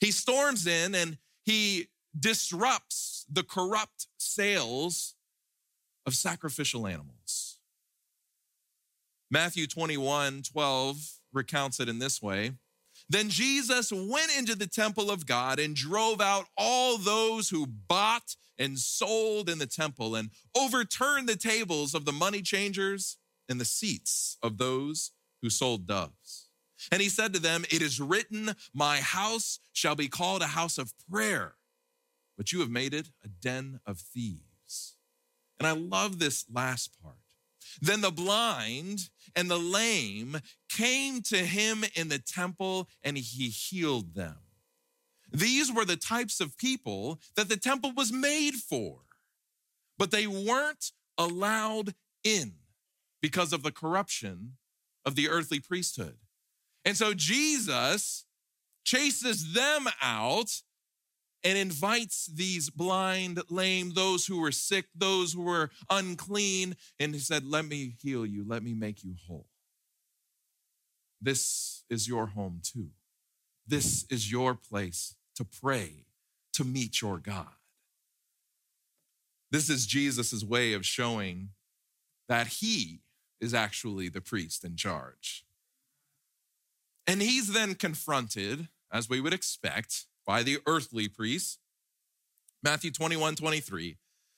He 0.00 0.12
storms 0.12 0.64
in 0.66 0.94
and 0.94 1.18
he 1.44 1.88
disrupts 2.16 3.26
the 3.28 3.42
corrupt 3.42 4.06
sales 4.16 5.16
of 6.06 6.14
sacrificial 6.14 6.86
animals. 6.86 7.58
Matthew 9.30 9.66
21 9.66 10.42
12 10.42 10.96
recounts 11.32 11.80
it 11.80 11.88
in 11.88 11.98
this 11.98 12.20
way. 12.20 12.52
Then 13.08 13.28
Jesus 13.28 13.92
went 13.92 14.36
into 14.36 14.54
the 14.54 14.66
temple 14.66 15.10
of 15.10 15.26
God 15.26 15.58
and 15.58 15.74
drove 15.74 16.20
out 16.20 16.46
all 16.56 16.98
those 16.98 17.48
who 17.48 17.66
bought 17.66 18.36
and 18.58 18.78
sold 18.78 19.48
in 19.48 19.58
the 19.58 19.66
temple 19.66 20.14
and 20.14 20.30
overturned 20.56 21.28
the 21.28 21.36
tables 21.36 21.94
of 21.94 22.04
the 22.04 22.12
money 22.12 22.42
changers 22.42 23.16
and 23.48 23.60
the 23.60 23.64
seats 23.64 24.36
of 24.42 24.58
those 24.58 25.12
who 25.42 25.50
sold 25.50 25.86
doves. 25.86 26.48
And 26.92 27.02
he 27.02 27.08
said 27.08 27.32
to 27.34 27.40
them, 27.40 27.64
It 27.70 27.82
is 27.82 28.00
written, 28.00 28.54
My 28.72 28.98
house 28.98 29.58
shall 29.72 29.96
be 29.96 30.08
called 30.08 30.42
a 30.42 30.48
house 30.48 30.78
of 30.78 30.92
prayer, 31.10 31.54
but 32.36 32.52
you 32.52 32.60
have 32.60 32.70
made 32.70 32.94
it 32.94 33.10
a 33.24 33.28
den 33.28 33.80
of 33.86 33.98
thieves. 33.98 34.49
And 35.60 35.68
I 35.68 35.72
love 35.72 36.18
this 36.18 36.46
last 36.50 37.00
part. 37.02 37.16
Then 37.82 38.00
the 38.00 38.10
blind 38.10 39.10
and 39.36 39.50
the 39.50 39.58
lame 39.58 40.38
came 40.70 41.20
to 41.22 41.36
him 41.36 41.84
in 41.94 42.08
the 42.08 42.18
temple 42.18 42.88
and 43.04 43.16
he 43.16 43.50
healed 43.50 44.14
them. 44.14 44.38
These 45.30 45.70
were 45.70 45.84
the 45.84 45.96
types 45.96 46.40
of 46.40 46.56
people 46.56 47.20
that 47.36 47.48
the 47.48 47.58
temple 47.58 47.92
was 47.94 48.10
made 48.10 48.54
for, 48.54 49.00
but 49.98 50.10
they 50.10 50.26
weren't 50.26 50.90
allowed 51.18 51.94
in 52.24 52.54
because 53.20 53.52
of 53.52 53.62
the 53.62 53.70
corruption 53.70 54.54
of 55.04 55.14
the 55.14 55.28
earthly 55.28 55.60
priesthood. 55.60 56.16
And 56.84 56.96
so 56.96 57.12
Jesus 57.14 58.24
chases 58.82 59.52
them 59.52 59.86
out 60.02 60.62
and 61.42 61.56
invites 61.56 62.26
these 62.26 62.70
blind, 62.70 63.40
lame, 63.48 63.92
those 63.94 64.26
who 64.26 64.40
were 64.40 64.52
sick, 64.52 64.86
those 64.94 65.32
who 65.32 65.42
were 65.42 65.70
unclean, 65.88 66.76
and 66.98 67.14
he 67.14 67.20
said, 67.20 67.46
Let 67.46 67.64
me 67.64 67.96
heal 68.02 68.26
you, 68.26 68.44
let 68.46 68.62
me 68.62 68.74
make 68.74 69.02
you 69.02 69.14
whole. 69.26 69.46
This 71.20 71.84
is 71.90 72.08
your 72.08 72.26
home 72.26 72.60
too. 72.62 72.90
This 73.66 74.04
is 74.10 74.30
your 74.30 74.54
place 74.54 75.14
to 75.36 75.44
pray, 75.44 76.06
to 76.54 76.64
meet 76.64 77.00
your 77.00 77.18
God. 77.18 77.46
This 79.50 79.68
is 79.68 79.86
Jesus' 79.86 80.44
way 80.44 80.72
of 80.72 80.86
showing 80.86 81.50
that 82.28 82.46
he 82.46 83.00
is 83.40 83.54
actually 83.54 84.08
the 84.08 84.20
priest 84.20 84.64
in 84.64 84.76
charge. 84.76 85.44
And 87.06 87.20
he's 87.20 87.52
then 87.52 87.74
confronted, 87.74 88.68
as 88.92 89.08
we 89.08 89.20
would 89.20 89.34
expect, 89.34 90.06
by 90.30 90.44
the 90.44 90.58
earthly 90.64 91.08
priests. 91.08 91.58
Matthew 92.62 92.92
21 92.92 93.34
23. 93.34 93.96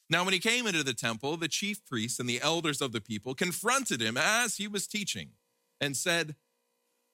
Now, 0.09 0.25
when 0.25 0.33
he 0.33 0.39
came 0.39 0.67
into 0.67 0.83
the 0.83 0.95
temple, 0.95 1.37
the 1.37 1.49
chief 1.49 1.85
priests 1.85 2.19
and 2.19 2.27
the 2.27 2.41
elders 2.41 2.81
of 2.81 2.93
the 2.93 3.01
people 3.03 3.35
confronted 3.35 4.01
him 4.01 4.17
as 4.17 4.57
he 4.57 4.67
was 4.67 4.87
teaching 4.87 5.33
and 5.83 5.95
said, 5.95 6.35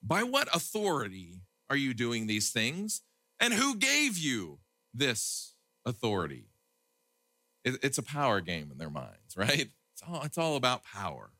By 0.01 0.23
what 0.23 0.47
authority 0.55 1.41
are 1.69 1.75
you 1.75 1.93
doing 1.93 2.27
these 2.27 2.51
things? 2.51 3.01
And 3.37 3.53
who 3.53 3.75
gave 3.75 4.17
you 4.17 4.59
this 4.93 5.55
authority? 5.85 6.45
It's 7.65 7.97
a 7.97 8.03
power 8.03 8.39
game 8.39 8.69
in 8.71 8.77
their 8.77 8.89
minds, 8.89 9.35
right? 9.35 9.71
It's 9.91 10.03
all, 10.07 10.23
it's 10.23 10.37
all 10.37 10.55
about 10.55 10.85
power. 10.85 11.31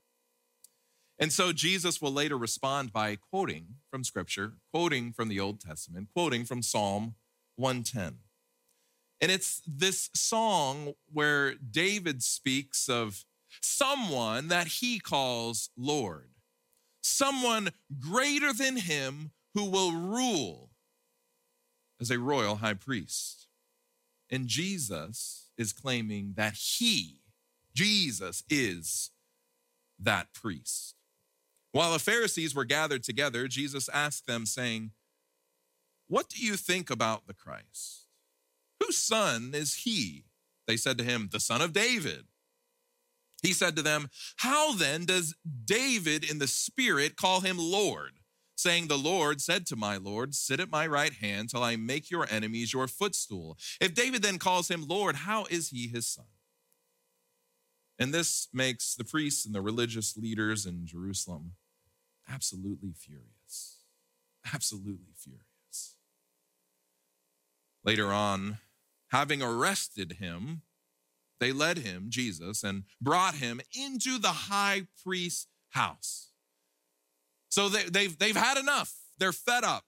And 1.17 1.31
so 1.31 1.53
Jesus 1.53 2.01
will 2.01 2.11
later 2.11 2.37
respond 2.37 2.91
by 2.91 3.15
quoting 3.15 3.75
from 3.89 4.03
Scripture, 4.03 4.55
quoting 4.73 5.13
from 5.13 5.29
the 5.29 5.39
Old 5.39 5.61
Testament, 5.61 6.09
quoting 6.13 6.43
from 6.43 6.61
Psalm 6.61 7.15
110. 7.59 8.19
And 9.21 9.31
it's 9.31 9.61
this 9.67 10.09
song 10.13 10.93
where 11.11 11.55
David 11.55 12.23
speaks 12.23 12.87
of 12.87 13.25
someone 13.61 14.47
that 14.47 14.67
he 14.67 14.99
calls 14.99 15.69
Lord, 15.77 16.29
someone 17.01 17.69
greater 17.99 18.53
than 18.53 18.77
him 18.77 19.31
who 19.53 19.65
will 19.65 19.91
rule 19.91 20.69
as 21.99 22.09
a 22.09 22.19
royal 22.19 22.57
high 22.57 22.75
priest. 22.75 23.47
And 24.29 24.47
Jesus 24.47 25.49
is 25.57 25.73
claiming 25.73 26.33
that 26.37 26.53
he 26.53 27.19
Jesus 27.79 28.43
is 28.49 29.11
that 29.99 30.33
priest. 30.33 30.95
While 31.71 31.93
the 31.93 31.99
Pharisees 31.99 32.55
were 32.55 32.65
gathered 32.65 33.03
together, 33.03 33.47
Jesus 33.47 33.87
asked 33.93 34.27
them, 34.27 34.45
saying, 34.45 34.91
What 36.09 36.27
do 36.27 36.43
you 36.43 36.57
think 36.57 36.89
about 36.89 37.27
the 37.27 37.35
Christ? 37.35 38.07
Whose 38.83 38.97
son 38.97 39.51
is 39.53 39.75
he? 39.75 40.25
They 40.67 40.75
said 40.75 40.97
to 40.97 41.03
him, 41.03 41.29
The 41.31 41.39
son 41.39 41.61
of 41.61 41.71
David. 41.71 42.25
He 43.43 43.53
said 43.53 43.75
to 43.75 43.81
them, 43.81 44.09
How 44.37 44.73
then 44.73 45.05
does 45.05 45.35
David 45.65 46.29
in 46.29 46.39
the 46.39 46.47
Spirit 46.47 47.15
call 47.15 47.41
him 47.41 47.57
Lord? 47.57 48.13
Saying, 48.55 48.87
The 48.87 48.97
Lord 48.97 49.39
said 49.39 49.67
to 49.67 49.75
my 49.75 49.97
Lord, 49.97 50.33
Sit 50.33 50.59
at 50.59 50.71
my 50.71 50.87
right 50.87 51.13
hand 51.13 51.49
till 51.49 51.63
I 51.63 51.75
make 51.75 52.09
your 52.09 52.27
enemies 52.29 52.73
your 52.73 52.87
footstool. 52.87 53.57
If 53.79 53.93
David 53.93 54.23
then 54.23 54.39
calls 54.39 54.69
him 54.69 54.87
Lord, 54.87 55.15
how 55.15 55.45
is 55.45 55.69
he 55.69 55.87
his 55.87 56.07
son? 56.07 56.25
And 57.99 58.13
this 58.13 58.47
makes 58.51 58.95
the 58.95 59.03
priests 59.03 59.45
and 59.45 59.53
the 59.53 59.61
religious 59.61 60.17
leaders 60.17 60.65
in 60.65 60.87
Jerusalem 60.87 61.51
absolutely 62.27 62.93
furious. 62.97 63.77
Absolutely 64.53 65.13
furious. 65.15 65.48
Later 67.89 68.13
on, 68.13 68.59
having 69.07 69.41
arrested 69.41 70.17
him, 70.19 70.61
they 71.39 71.51
led 71.51 71.79
him, 71.79 72.05
Jesus, 72.09 72.63
and 72.63 72.83
brought 73.01 73.33
him 73.33 73.61
into 73.75 74.19
the 74.19 74.27
high 74.27 74.83
priest's 75.03 75.47
house. 75.69 76.29
So 77.49 77.67
they, 77.67 77.79
have 77.79 77.91
they've, 77.91 78.15
they've 78.19 78.35
had 78.35 78.59
enough. 78.59 78.93
They're 79.17 79.31
fed 79.31 79.63
up. 79.63 79.85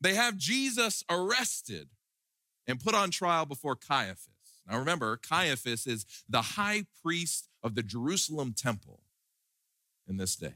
They 0.00 0.14
have 0.14 0.36
Jesus 0.36 1.04
arrested 1.08 1.90
and 2.66 2.80
put 2.80 2.96
on 2.96 3.12
trial 3.12 3.46
before 3.46 3.76
Caiaphas. 3.76 4.26
Now 4.68 4.80
remember, 4.80 5.16
Caiaphas 5.16 5.86
is 5.86 6.04
the 6.28 6.42
high 6.42 6.86
priest 7.04 7.48
of 7.62 7.76
the 7.76 7.84
Jerusalem 7.84 8.52
temple 8.52 8.98
in 10.08 10.16
this 10.16 10.34
day. 10.34 10.54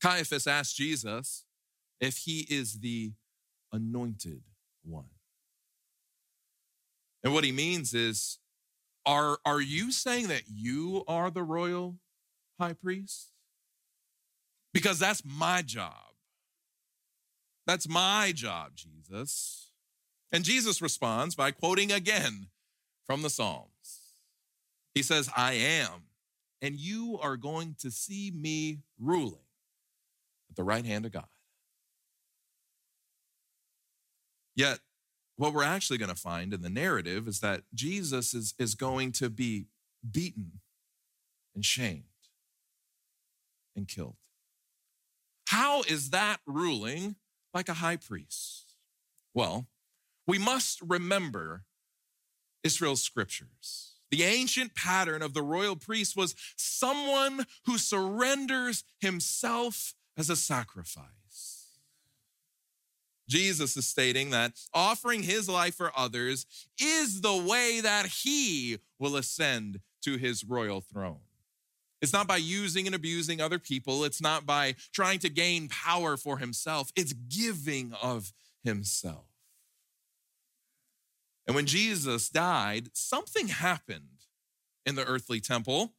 Caiaphas 0.00 0.46
asked 0.46 0.74
Jesus 0.76 1.44
if 2.00 2.16
he 2.16 2.46
is 2.48 2.80
the 2.80 3.12
anointed 3.70 4.40
one. 4.86 5.06
And 7.24 7.34
what 7.34 7.44
he 7.44 7.52
means 7.52 7.92
is, 7.92 8.38
are, 9.04 9.38
are 9.44 9.60
you 9.60 9.92
saying 9.92 10.28
that 10.28 10.42
you 10.48 11.04
are 11.06 11.30
the 11.30 11.42
royal 11.42 11.96
high 12.60 12.72
priest? 12.72 13.30
Because 14.72 14.98
that's 14.98 15.22
my 15.24 15.62
job. 15.62 15.92
That's 17.66 17.88
my 17.88 18.32
job, 18.34 18.72
Jesus. 18.74 19.70
And 20.32 20.44
Jesus 20.44 20.82
responds 20.82 21.34
by 21.34 21.50
quoting 21.50 21.90
again 21.90 22.48
from 23.06 23.22
the 23.22 23.30
Psalms. 23.30 23.70
He 24.94 25.02
says, 25.02 25.30
I 25.36 25.54
am, 25.54 26.04
and 26.62 26.76
you 26.76 27.18
are 27.20 27.36
going 27.36 27.76
to 27.80 27.90
see 27.90 28.32
me 28.34 28.80
ruling 28.98 29.44
at 30.50 30.56
the 30.56 30.64
right 30.64 30.84
hand 30.84 31.06
of 31.06 31.12
God. 31.12 31.26
Yet, 34.56 34.80
what 35.36 35.52
we're 35.52 35.62
actually 35.62 35.98
going 35.98 36.10
to 36.10 36.20
find 36.20 36.54
in 36.54 36.62
the 36.62 36.70
narrative 36.70 37.28
is 37.28 37.40
that 37.40 37.62
Jesus 37.74 38.32
is, 38.32 38.54
is 38.58 38.74
going 38.74 39.12
to 39.12 39.28
be 39.28 39.66
beaten 40.10 40.60
and 41.54 41.64
shamed 41.64 42.04
and 43.76 43.86
killed. 43.86 44.16
How 45.48 45.82
is 45.82 46.10
that 46.10 46.38
ruling 46.46 47.16
like 47.52 47.68
a 47.68 47.74
high 47.74 47.96
priest? 47.96 48.74
Well, 49.34 49.66
we 50.26 50.38
must 50.38 50.80
remember 50.80 51.64
Israel's 52.64 53.02
scriptures. 53.02 53.92
The 54.10 54.22
ancient 54.22 54.74
pattern 54.74 55.20
of 55.20 55.34
the 55.34 55.42
royal 55.42 55.76
priest 55.76 56.16
was 56.16 56.34
someone 56.56 57.46
who 57.66 57.76
surrenders 57.76 58.84
himself 59.00 59.94
as 60.16 60.30
a 60.30 60.36
sacrifice. 60.36 61.04
Jesus 63.28 63.76
is 63.76 63.86
stating 63.86 64.30
that 64.30 64.52
offering 64.72 65.22
his 65.22 65.48
life 65.48 65.74
for 65.74 65.90
others 65.96 66.46
is 66.80 67.20
the 67.20 67.36
way 67.36 67.80
that 67.80 68.06
he 68.06 68.78
will 68.98 69.16
ascend 69.16 69.80
to 70.02 70.16
his 70.16 70.44
royal 70.44 70.80
throne. 70.80 71.20
It's 72.02 72.12
not 72.12 72.28
by 72.28 72.36
using 72.36 72.86
and 72.86 72.94
abusing 72.94 73.40
other 73.40 73.58
people, 73.58 74.04
it's 74.04 74.20
not 74.20 74.46
by 74.46 74.76
trying 74.92 75.18
to 75.20 75.28
gain 75.28 75.68
power 75.68 76.16
for 76.16 76.38
himself, 76.38 76.92
it's 76.94 77.12
giving 77.12 77.92
of 78.00 78.32
himself. 78.62 79.24
And 81.46 81.54
when 81.54 81.66
Jesus 81.66 82.28
died, 82.28 82.90
something 82.92 83.48
happened 83.48 84.26
in 84.84 84.94
the 84.94 85.04
earthly 85.04 85.40
temple. 85.40 85.94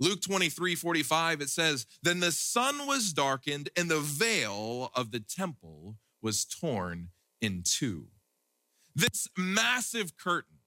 Luke 0.00 0.20
23 0.20 0.74
45, 0.74 1.40
it 1.40 1.48
says, 1.48 1.86
Then 2.02 2.20
the 2.20 2.32
sun 2.32 2.86
was 2.86 3.12
darkened, 3.12 3.70
and 3.76 3.90
the 3.90 4.00
veil 4.00 4.90
of 4.94 5.10
the 5.10 5.20
temple 5.20 5.96
was 6.20 6.44
torn 6.44 7.10
in 7.40 7.62
two. 7.64 8.08
This 8.94 9.28
massive 9.36 10.16
curtain, 10.16 10.58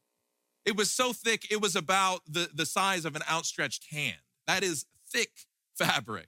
it 0.65 0.75
was 0.75 0.91
so 0.91 1.13
thick, 1.13 1.51
it 1.51 1.61
was 1.61 1.75
about 1.75 2.21
the, 2.27 2.49
the 2.53 2.65
size 2.65 3.05
of 3.05 3.15
an 3.15 3.23
outstretched 3.29 3.91
hand. 3.91 4.17
That 4.45 4.63
is 4.63 4.85
thick 5.09 5.31
fabric. 5.75 6.27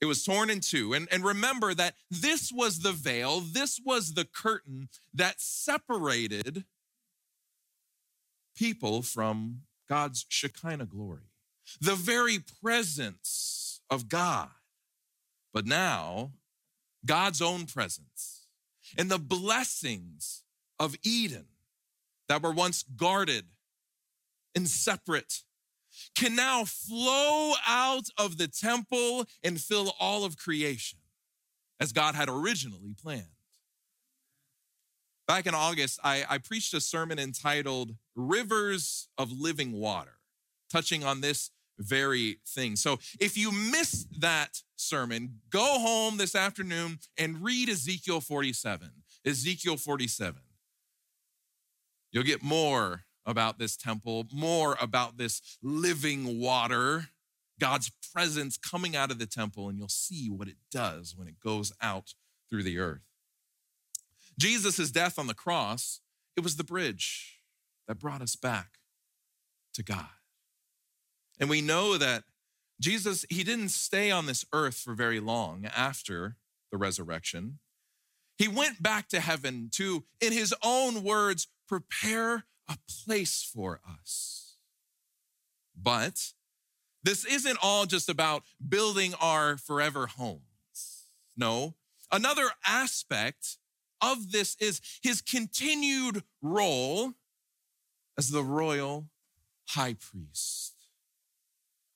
It 0.00 0.06
was 0.06 0.24
torn 0.24 0.48
in 0.48 0.60
two. 0.60 0.92
And, 0.92 1.08
and 1.10 1.24
remember 1.24 1.74
that 1.74 1.96
this 2.10 2.52
was 2.52 2.80
the 2.80 2.92
veil, 2.92 3.40
this 3.40 3.80
was 3.84 4.14
the 4.14 4.24
curtain 4.24 4.88
that 5.12 5.40
separated 5.40 6.64
people 8.56 9.02
from 9.02 9.62
God's 9.88 10.26
Shekinah 10.28 10.86
glory, 10.86 11.30
the 11.80 11.94
very 11.94 12.38
presence 12.62 13.80
of 13.90 14.08
God. 14.08 14.48
But 15.52 15.66
now, 15.66 16.32
God's 17.04 17.40
own 17.40 17.66
presence 17.66 18.46
and 18.96 19.10
the 19.10 19.18
blessings 19.18 20.44
of 20.78 20.96
Eden 21.02 21.46
that 22.28 22.42
were 22.42 22.52
once 22.52 22.82
guarded 22.82 23.46
and 24.54 24.68
separate 24.68 25.42
can 26.14 26.36
now 26.36 26.64
flow 26.64 27.54
out 27.66 28.08
of 28.16 28.38
the 28.38 28.48
temple 28.48 29.26
and 29.42 29.60
fill 29.60 29.94
all 29.98 30.24
of 30.24 30.36
creation 30.36 30.98
as 31.80 31.92
God 31.92 32.14
had 32.14 32.28
originally 32.28 32.94
planned. 32.94 33.37
Back 35.28 35.46
in 35.46 35.54
August, 35.54 36.00
I, 36.02 36.24
I, 36.26 36.38
preached 36.38 36.72
a 36.72 36.80
sermon 36.80 37.18
entitled 37.18 37.94
Rivers 38.16 39.08
of 39.18 39.30
Living 39.30 39.72
Water, 39.72 40.14
touching 40.72 41.04
on 41.04 41.20
this 41.20 41.50
very 41.78 42.38
thing. 42.48 42.76
So 42.76 42.98
if 43.20 43.36
you 43.36 43.52
missed 43.52 44.22
that 44.22 44.62
sermon, 44.76 45.40
go 45.50 45.80
home 45.80 46.16
this 46.16 46.34
afternoon 46.34 47.00
and 47.18 47.44
read 47.44 47.68
Ezekiel 47.68 48.22
47. 48.22 48.88
Ezekiel 49.26 49.76
47. 49.76 50.40
You'll 52.10 52.24
get 52.24 52.42
more 52.42 53.02
about 53.26 53.58
this 53.58 53.76
temple, 53.76 54.26
more 54.32 54.78
about 54.80 55.18
this 55.18 55.58
living 55.62 56.40
water, 56.40 57.08
God's 57.60 57.92
presence 58.14 58.56
coming 58.56 58.96
out 58.96 59.10
of 59.10 59.18
the 59.18 59.26
temple, 59.26 59.68
and 59.68 59.76
you'll 59.76 59.88
see 59.88 60.30
what 60.30 60.48
it 60.48 60.56
does 60.70 61.14
when 61.14 61.28
it 61.28 61.38
goes 61.38 61.70
out 61.82 62.14
through 62.48 62.62
the 62.62 62.78
earth. 62.78 63.07
Jesus' 64.38 64.90
death 64.90 65.18
on 65.18 65.26
the 65.26 65.34
cross, 65.34 66.00
it 66.36 66.44
was 66.44 66.56
the 66.56 66.64
bridge 66.64 67.40
that 67.86 67.98
brought 67.98 68.22
us 68.22 68.36
back 68.36 68.78
to 69.74 69.82
God. 69.82 70.06
And 71.40 71.50
we 71.50 71.60
know 71.60 71.98
that 71.98 72.24
Jesus, 72.80 73.26
he 73.28 73.42
didn't 73.42 73.70
stay 73.70 74.10
on 74.10 74.26
this 74.26 74.44
earth 74.52 74.76
for 74.76 74.94
very 74.94 75.20
long 75.20 75.66
after 75.66 76.36
the 76.70 76.78
resurrection. 76.78 77.58
He 78.36 78.46
went 78.46 78.82
back 78.82 79.08
to 79.08 79.20
heaven 79.20 79.68
to, 79.72 80.04
in 80.20 80.32
his 80.32 80.54
own 80.62 81.02
words, 81.02 81.48
prepare 81.66 82.44
a 82.68 82.78
place 83.04 83.42
for 83.42 83.80
us. 83.88 84.56
But 85.76 86.32
this 87.02 87.24
isn't 87.24 87.58
all 87.62 87.86
just 87.86 88.08
about 88.08 88.42
building 88.66 89.14
our 89.20 89.56
forever 89.56 90.06
homes. 90.06 90.42
No, 91.36 91.74
another 92.12 92.50
aspect 92.64 93.58
of 94.00 94.32
this 94.32 94.56
is 94.60 94.80
his 95.02 95.20
continued 95.20 96.22
role 96.42 97.12
as 98.16 98.30
the 98.30 98.42
royal 98.42 99.06
high 99.68 99.94
priest. 99.94 100.74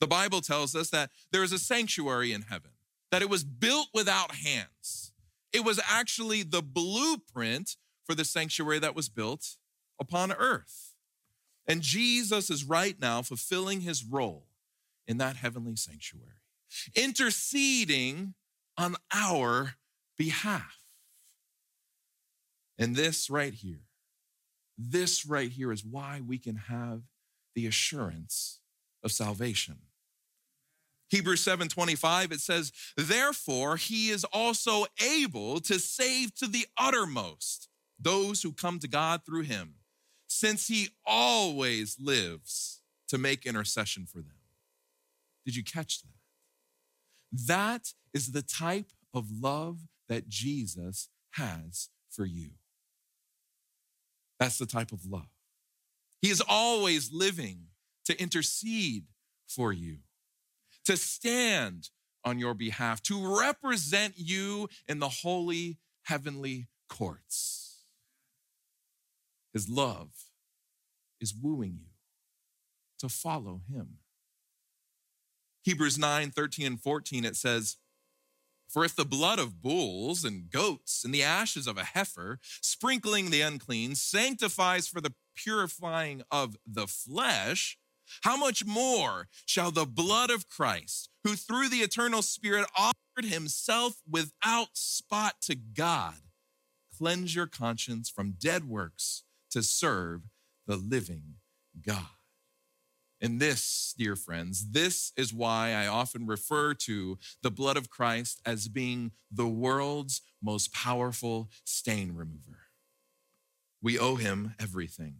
The 0.00 0.06
Bible 0.06 0.40
tells 0.40 0.74
us 0.74 0.90
that 0.90 1.10
there 1.30 1.42
is 1.42 1.52
a 1.52 1.58
sanctuary 1.58 2.32
in 2.32 2.42
heaven, 2.42 2.72
that 3.10 3.22
it 3.22 3.30
was 3.30 3.44
built 3.44 3.88
without 3.94 4.34
hands. 4.34 5.12
It 5.52 5.64
was 5.64 5.80
actually 5.88 6.42
the 6.42 6.62
blueprint 6.62 7.76
for 8.04 8.14
the 8.14 8.24
sanctuary 8.24 8.78
that 8.80 8.96
was 8.96 9.08
built 9.08 9.56
upon 10.00 10.32
earth. 10.32 10.94
And 11.66 11.82
Jesus 11.82 12.50
is 12.50 12.64
right 12.64 12.96
now 13.00 13.22
fulfilling 13.22 13.82
his 13.82 14.04
role 14.04 14.48
in 15.06 15.18
that 15.18 15.36
heavenly 15.36 15.76
sanctuary, 15.76 16.42
interceding 16.94 18.34
on 18.76 18.96
our 19.14 19.74
behalf. 20.16 20.81
And 22.82 22.96
this 22.96 23.30
right 23.30 23.54
here 23.54 23.86
This 24.76 25.24
right 25.24 25.50
here 25.50 25.70
is 25.70 25.84
why 25.84 26.20
we 26.20 26.38
can 26.38 26.56
have 26.56 27.02
the 27.54 27.66
assurance 27.66 28.60
of 29.04 29.12
salvation. 29.12 29.78
Hebrews 31.08 31.42
7:25 31.42 32.32
it 32.32 32.40
says, 32.40 32.72
"Therefore 32.96 33.76
he 33.76 34.10
is 34.10 34.24
also 34.24 34.86
able 34.98 35.60
to 35.60 35.78
save 35.78 36.34
to 36.36 36.48
the 36.48 36.66
uttermost 36.76 37.68
those 38.00 38.42
who 38.42 38.52
come 38.52 38.80
to 38.80 38.88
God 38.88 39.24
through 39.24 39.42
him, 39.42 39.78
since 40.26 40.66
he 40.66 40.88
always 41.04 42.00
lives 42.00 42.80
to 43.06 43.16
make 43.16 43.46
intercession 43.46 44.06
for 44.06 44.22
them." 44.22 44.40
Did 45.44 45.54
you 45.54 45.62
catch 45.62 46.02
that? 46.02 46.18
That 47.30 47.94
is 48.12 48.32
the 48.32 48.42
type 48.42 48.90
of 49.14 49.30
love 49.30 49.86
that 50.08 50.28
Jesus 50.28 51.10
has 51.32 51.90
for 52.08 52.26
you. 52.26 52.58
That's 54.42 54.58
the 54.58 54.66
type 54.66 54.90
of 54.90 55.06
love. 55.06 55.28
He 56.20 56.28
is 56.28 56.42
always 56.48 57.12
living 57.12 57.66
to 58.06 58.20
intercede 58.20 59.04
for 59.46 59.72
you 59.72 59.98
to 60.84 60.96
stand 60.96 61.90
on 62.24 62.40
your 62.40 62.52
behalf, 62.52 63.00
to 63.04 63.38
represent 63.38 64.14
you 64.16 64.68
in 64.88 64.98
the 64.98 65.08
holy 65.08 65.78
heavenly 66.02 66.66
courts. 66.88 67.84
His 69.52 69.68
love 69.68 70.10
is 71.20 71.32
wooing 71.32 71.78
you 71.80 71.92
to 72.98 73.08
follow 73.08 73.60
him. 73.72 73.98
Hebrews 75.62 76.00
9, 76.00 76.32
13, 76.32 76.66
and 76.66 76.82
14, 76.82 77.24
it 77.24 77.36
says, 77.36 77.76
For 78.72 78.86
if 78.86 78.96
the 78.96 79.04
blood 79.04 79.38
of 79.38 79.60
bulls 79.60 80.24
and 80.24 80.50
goats 80.50 81.04
and 81.04 81.14
the 81.14 81.22
ashes 81.22 81.66
of 81.66 81.76
a 81.76 81.84
heifer, 81.84 82.38
sprinkling 82.62 83.30
the 83.30 83.42
unclean, 83.42 83.94
sanctifies 83.96 84.88
for 84.88 85.02
the 85.02 85.12
purifying 85.36 86.22
of 86.30 86.56
the 86.66 86.86
flesh, 86.86 87.76
how 88.22 88.36
much 88.36 88.64
more 88.64 89.28
shall 89.44 89.70
the 89.70 89.84
blood 89.84 90.30
of 90.30 90.48
Christ, 90.48 91.10
who 91.22 91.34
through 91.34 91.68
the 91.68 91.78
eternal 91.78 92.22
Spirit 92.22 92.66
offered 92.76 93.26
himself 93.26 94.00
without 94.10 94.68
spot 94.72 95.34
to 95.42 95.54
God, 95.54 96.14
cleanse 96.96 97.34
your 97.34 97.46
conscience 97.46 98.08
from 98.08 98.36
dead 98.38 98.64
works 98.64 99.24
to 99.50 99.62
serve 99.62 100.22
the 100.66 100.76
living 100.76 101.34
God? 101.86 102.21
And 103.22 103.38
this, 103.38 103.94
dear 103.96 104.16
friends, 104.16 104.72
this 104.72 105.12
is 105.16 105.32
why 105.32 105.72
I 105.74 105.86
often 105.86 106.26
refer 106.26 106.74
to 106.74 107.18
the 107.40 107.52
blood 107.52 107.76
of 107.76 107.88
Christ 107.88 108.40
as 108.44 108.66
being 108.66 109.12
the 109.30 109.46
world's 109.46 110.22
most 110.42 110.74
powerful 110.74 111.48
stain 111.64 112.16
remover. 112.16 112.62
We 113.80 113.96
owe 113.96 114.16
him 114.16 114.54
everything. 114.58 115.18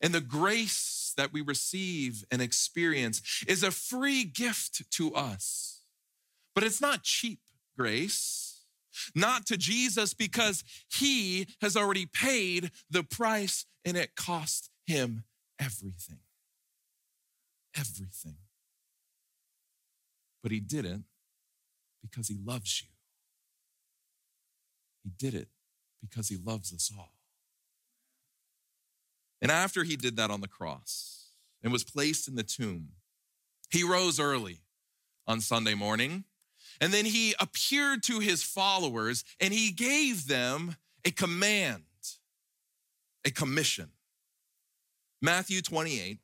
And 0.00 0.12
the 0.12 0.20
grace 0.20 1.14
that 1.16 1.32
we 1.32 1.40
receive 1.40 2.24
and 2.32 2.42
experience 2.42 3.44
is 3.46 3.62
a 3.62 3.70
free 3.70 4.24
gift 4.24 4.82
to 4.92 5.14
us. 5.14 5.82
But 6.52 6.64
it's 6.64 6.80
not 6.80 7.04
cheap 7.04 7.38
grace, 7.78 8.64
not 9.14 9.46
to 9.46 9.56
Jesus 9.56 10.14
because 10.14 10.64
he 10.92 11.46
has 11.60 11.76
already 11.76 12.06
paid 12.06 12.72
the 12.90 13.04
price 13.04 13.66
and 13.84 13.96
it 13.96 14.16
cost 14.16 14.70
him 14.84 15.22
everything. 15.60 16.18
Everything. 17.76 18.36
But 20.42 20.52
he 20.52 20.60
didn't 20.60 21.04
because 22.02 22.28
he 22.28 22.36
loves 22.44 22.82
you. 22.82 22.88
He 25.04 25.10
did 25.10 25.34
it 25.34 25.48
because 26.00 26.28
he 26.28 26.36
loves 26.36 26.72
us 26.72 26.90
all. 26.96 27.14
And 29.40 29.50
after 29.50 29.82
he 29.82 29.96
did 29.96 30.16
that 30.16 30.30
on 30.30 30.40
the 30.40 30.48
cross 30.48 31.30
and 31.62 31.72
was 31.72 31.84
placed 31.84 32.28
in 32.28 32.36
the 32.36 32.42
tomb, 32.42 32.90
he 33.70 33.82
rose 33.82 34.20
early 34.20 34.58
on 35.26 35.40
Sunday 35.40 35.74
morning. 35.74 36.24
And 36.80 36.92
then 36.92 37.04
he 37.04 37.34
appeared 37.40 38.02
to 38.04 38.20
his 38.20 38.42
followers 38.42 39.24
and 39.40 39.52
he 39.52 39.72
gave 39.72 40.28
them 40.28 40.76
a 41.04 41.10
command, 41.10 41.82
a 43.24 43.30
commission. 43.30 43.90
Matthew 45.20 45.60
28. 45.62 46.18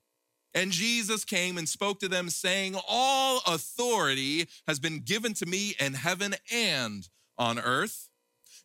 And 0.55 0.73
Jesus 0.73 1.25
came 1.25 1.59
and 1.59 1.69
spoke 1.69 2.01
to 2.01 2.09
them, 2.09 2.31
saying, 2.31 2.77
All 2.89 3.41
authority 3.47 4.49
has 4.67 4.79
been 4.79 5.01
given 5.01 5.35
to 5.35 5.47
me 5.47 5.75
in 5.79 5.95
heaven 5.95 6.35
and 6.53 7.09
on 7.37 7.59
earth. 7.59 8.09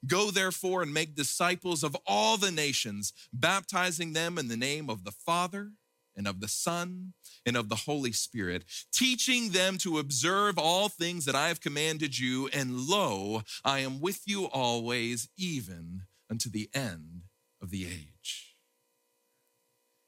Go 0.06 0.32
therefore 0.32 0.82
and 0.82 0.94
make 0.94 1.16
disciples 1.16 1.84
of 1.84 1.96
all 2.06 2.38
the 2.38 2.52
nations, 2.52 3.14
baptizing 3.32 4.14
them 4.14 4.38
in 4.38 4.48
the 4.48 4.58
name 4.58 4.90
of 4.90 5.04
the 5.04 5.12
Father 5.12 5.72
and 6.16 6.28
of 6.28 6.42
the 6.42 6.48
Son 6.48 7.14
and 7.46 7.56
of 7.56 7.70
the 7.70 7.76
Holy 7.76 8.12
Spirit, 8.12 8.66
teaching 8.92 9.50
them 9.50 9.78
to 9.80 10.00
observe 10.00 10.58
all 10.58 10.90
things 10.90 11.26
that 11.26 11.36
I 11.36 11.48
have 11.48 11.62
commanded 11.62 12.20
you. 12.20 12.48
And 12.50 12.82
lo, 12.88 13.44
I 13.64 13.80
am 13.80 14.00
with 14.00 14.22
you 14.26 14.46
always, 14.46 15.30
even 15.38 16.04
unto 16.30 16.50
the 16.50 16.70
end 16.74 17.24
of 17.62 17.70
the 17.70 17.86
age. 17.86 18.53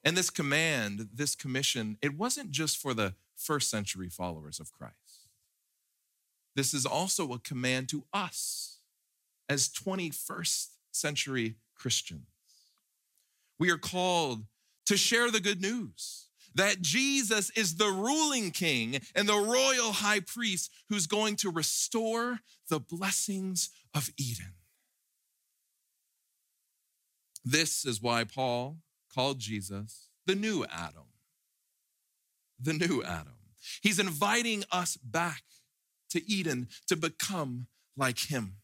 And 0.05 0.15
this 0.15 0.29
command, 0.29 1.09
this 1.11 1.35
commission, 1.35 1.97
it 2.01 2.15
wasn't 2.15 2.51
just 2.51 2.77
for 2.77 2.93
the 2.93 3.15
first 3.35 3.71
century 3.71 4.07
followers 4.07 4.59
of 4.59 4.71
Christ. 4.71 5.27
This 6.55 6.73
is 6.73 6.85
also 6.85 7.33
a 7.33 7.39
command 7.39 7.89
to 7.89 8.05
us 8.13 8.77
as 9.49 9.67
21st 9.67 10.67
century 10.91 11.55
Christians. 11.75 12.27
We 13.59 13.71
are 13.71 13.77
called 13.77 14.45
to 14.85 14.95
share 14.95 15.31
the 15.31 15.39
good 15.39 15.61
news 15.61 16.27
that 16.53 16.81
Jesus 16.81 17.49
is 17.51 17.75
the 17.75 17.89
ruling 17.89 18.51
king 18.51 18.99
and 19.13 19.27
the 19.27 19.33
royal 19.33 19.91
high 19.91 20.21
priest 20.21 20.71
who's 20.87 21.07
going 21.07 21.35
to 21.37 21.49
restore 21.49 22.39
the 22.69 22.79
blessings 22.79 23.71
of 23.93 24.09
Eden. 24.17 24.53
This 27.43 27.85
is 27.85 28.01
why 28.01 28.23
Paul 28.23 28.77
called 29.15 29.39
Jesus 29.39 30.09
the 30.25 30.35
new 30.35 30.65
Adam. 30.71 31.05
The 32.59 32.73
new 32.73 33.03
Adam. 33.03 33.33
He's 33.81 33.99
inviting 33.99 34.63
us 34.71 34.97
back 34.97 35.43
to 36.09 36.29
Eden 36.29 36.67
to 36.87 36.95
become 36.95 37.67
like 37.97 38.19
him. 38.29 38.57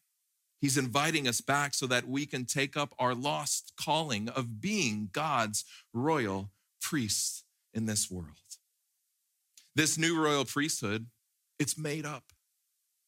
He's 0.60 0.78
inviting 0.78 1.28
us 1.28 1.42
back 1.42 1.74
so 1.74 1.88
that 1.88 2.08
we 2.08 2.26
can 2.26 2.46
take 2.46 2.78
up 2.78 2.94
our 3.00 3.16
lost 3.16 3.74
calling 3.80 4.30
of 4.30 4.62
being 4.62 5.10
God's 5.12 5.66
royal 5.94 6.52
priest 6.80 7.44
in 7.74 7.86
this 7.86 8.12
world. 8.12 8.28
This 9.76 9.98
new 9.98 10.22
royal 10.22 10.46
priesthood, 10.46 11.08
it's 11.58 11.78
made 11.78 12.06
up 12.06 12.26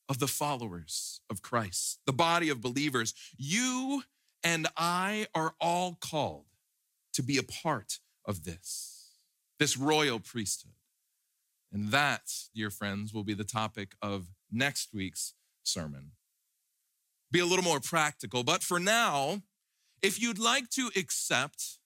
of 0.09 0.19
the 0.19 0.27
followers 0.27 1.21
of 1.29 1.41
Christ, 1.41 1.99
the 2.05 2.13
body 2.13 2.49
of 2.49 2.61
believers. 2.61 3.13
You 3.37 4.03
and 4.43 4.67
I 4.75 5.27
are 5.35 5.53
all 5.61 5.97
called 6.01 6.45
to 7.13 7.23
be 7.23 7.37
a 7.37 7.43
part 7.43 7.99
of 8.25 8.43
this, 8.43 9.15
this 9.59 9.77
royal 9.77 10.19
priesthood. 10.19 10.73
And 11.71 11.89
that, 11.89 12.31
dear 12.53 12.69
friends, 12.69 13.13
will 13.13 13.23
be 13.23 13.33
the 13.33 13.43
topic 13.43 13.93
of 14.01 14.27
next 14.51 14.93
week's 14.93 15.33
sermon 15.63 16.11
be 17.33 17.39
a 17.39 17.45
little 17.45 17.65
more 17.65 17.81
practical. 17.81 18.43
But 18.43 18.63
for 18.63 18.79
now, 18.79 19.41
if 20.01 20.21
you'd 20.21 20.39
like 20.39 20.69
to 20.69 20.91
accept 20.95 21.79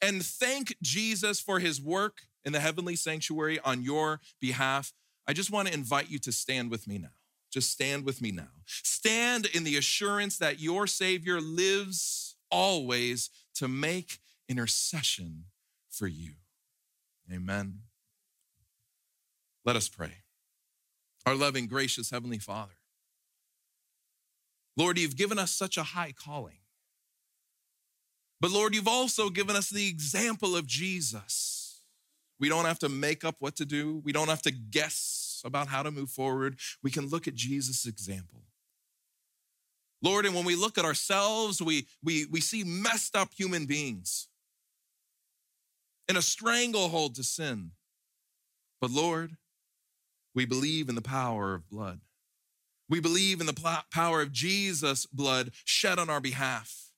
and 0.00 0.24
thank 0.24 0.76
Jesus 0.82 1.40
for 1.40 1.58
his 1.58 1.80
work 1.80 2.18
in 2.44 2.52
the 2.52 2.60
heavenly 2.60 2.94
sanctuary 2.94 3.58
on 3.64 3.82
your 3.82 4.20
behalf, 4.40 4.92
I 5.26 5.32
just 5.32 5.50
want 5.50 5.68
to 5.68 5.74
invite 5.74 6.10
you 6.10 6.18
to 6.20 6.30
stand 6.30 6.70
with 6.70 6.86
me 6.86 6.98
now. 6.98 7.14
Just 7.50 7.70
stand 7.70 8.04
with 8.04 8.20
me 8.20 8.32
now. 8.32 8.48
Stand 8.66 9.46
in 9.46 9.64
the 9.64 9.76
assurance 9.76 10.38
that 10.38 10.60
your 10.60 10.86
Savior 10.86 11.40
lives 11.40 12.36
always 12.50 13.30
to 13.54 13.68
make 13.68 14.18
intercession 14.48 15.44
for 15.90 16.06
you. 16.06 16.32
Amen. 17.32 17.80
Let 19.64 19.76
us 19.76 19.88
pray. 19.88 20.14
Our 21.24 21.34
loving, 21.34 21.66
gracious 21.66 22.10
Heavenly 22.10 22.38
Father, 22.38 22.72
Lord, 24.76 24.98
you've 24.98 25.16
given 25.16 25.38
us 25.38 25.52
such 25.52 25.76
a 25.76 25.82
high 25.82 26.12
calling. 26.12 26.58
But 28.40 28.50
Lord, 28.50 28.74
you've 28.74 28.88
also 28.88 29.30
given 29.30 29.54
us 29.54 29.70
the 29.70 29.86
example 29.86 30.56
of 30.56 30.66
Jesus. 30.66 31.80
We 32.40 32.48
don't 32.48 32.64
have 32.64 32.80
to 32.80 32.88
make 32.88 33.24
up 33.24 33.36
what 33.38 33.54
to 33.56 33.64
do, 33.64 34.00
we 34.04 34.12
don't 34.12 34.28
have 34.28 34.42
to 34.42 34.50
guess 34.50 35.42
about 35.44 35.68
how 35.68 35.82
to 35.82 35.90
move 35.90 36.10
forward. 36.10 36.58
We 36.82 36.90
can 36.90 37.06
look 37.08 37.28
at 37.28 37.34
Jesus' 37.34 37.86
example. 37.86 38.42
Lord, 40.02 40.26
and 40.26 40.34
when 40.34 40.44
we 40.44 40.56
look 40.56 40.78
at 40.78 40.84
ourselves, 40.84 41.62
we, 41.62 41.86
we, 42.02 42.26
we 42.26 42.40
see 42.40 42.64
messed 42.64 43.14
up 43.14 43.30
human 43.36 43.66
beings 43.66 44.28
in 46.12 46.16
a 46.18 46.22
stranglehold 46.22 47.14
to 47.14 47.24
sin. 47.24 47.70
But 48.82 48.90
Lord, 48.90 49.38
we 50.34 50.44
believe 50.44 50.90
in 50.90 50.94
the 50.94 51.00
power 51.00 51.54
of 51.54 51.70
blood. 51.70 52.00
We 52.86 53.00
believe 53.00 53.40
in 53.40 53.46
the 53.46 53.82
power 53.90 54.20
of 54.20 54.30
Jesus' 54.30 55.06
blood 55.06 55.52
shed 55.64 55.98
on 55.98 56.10
our 56.10 56.20
behalf. 56.20 56.90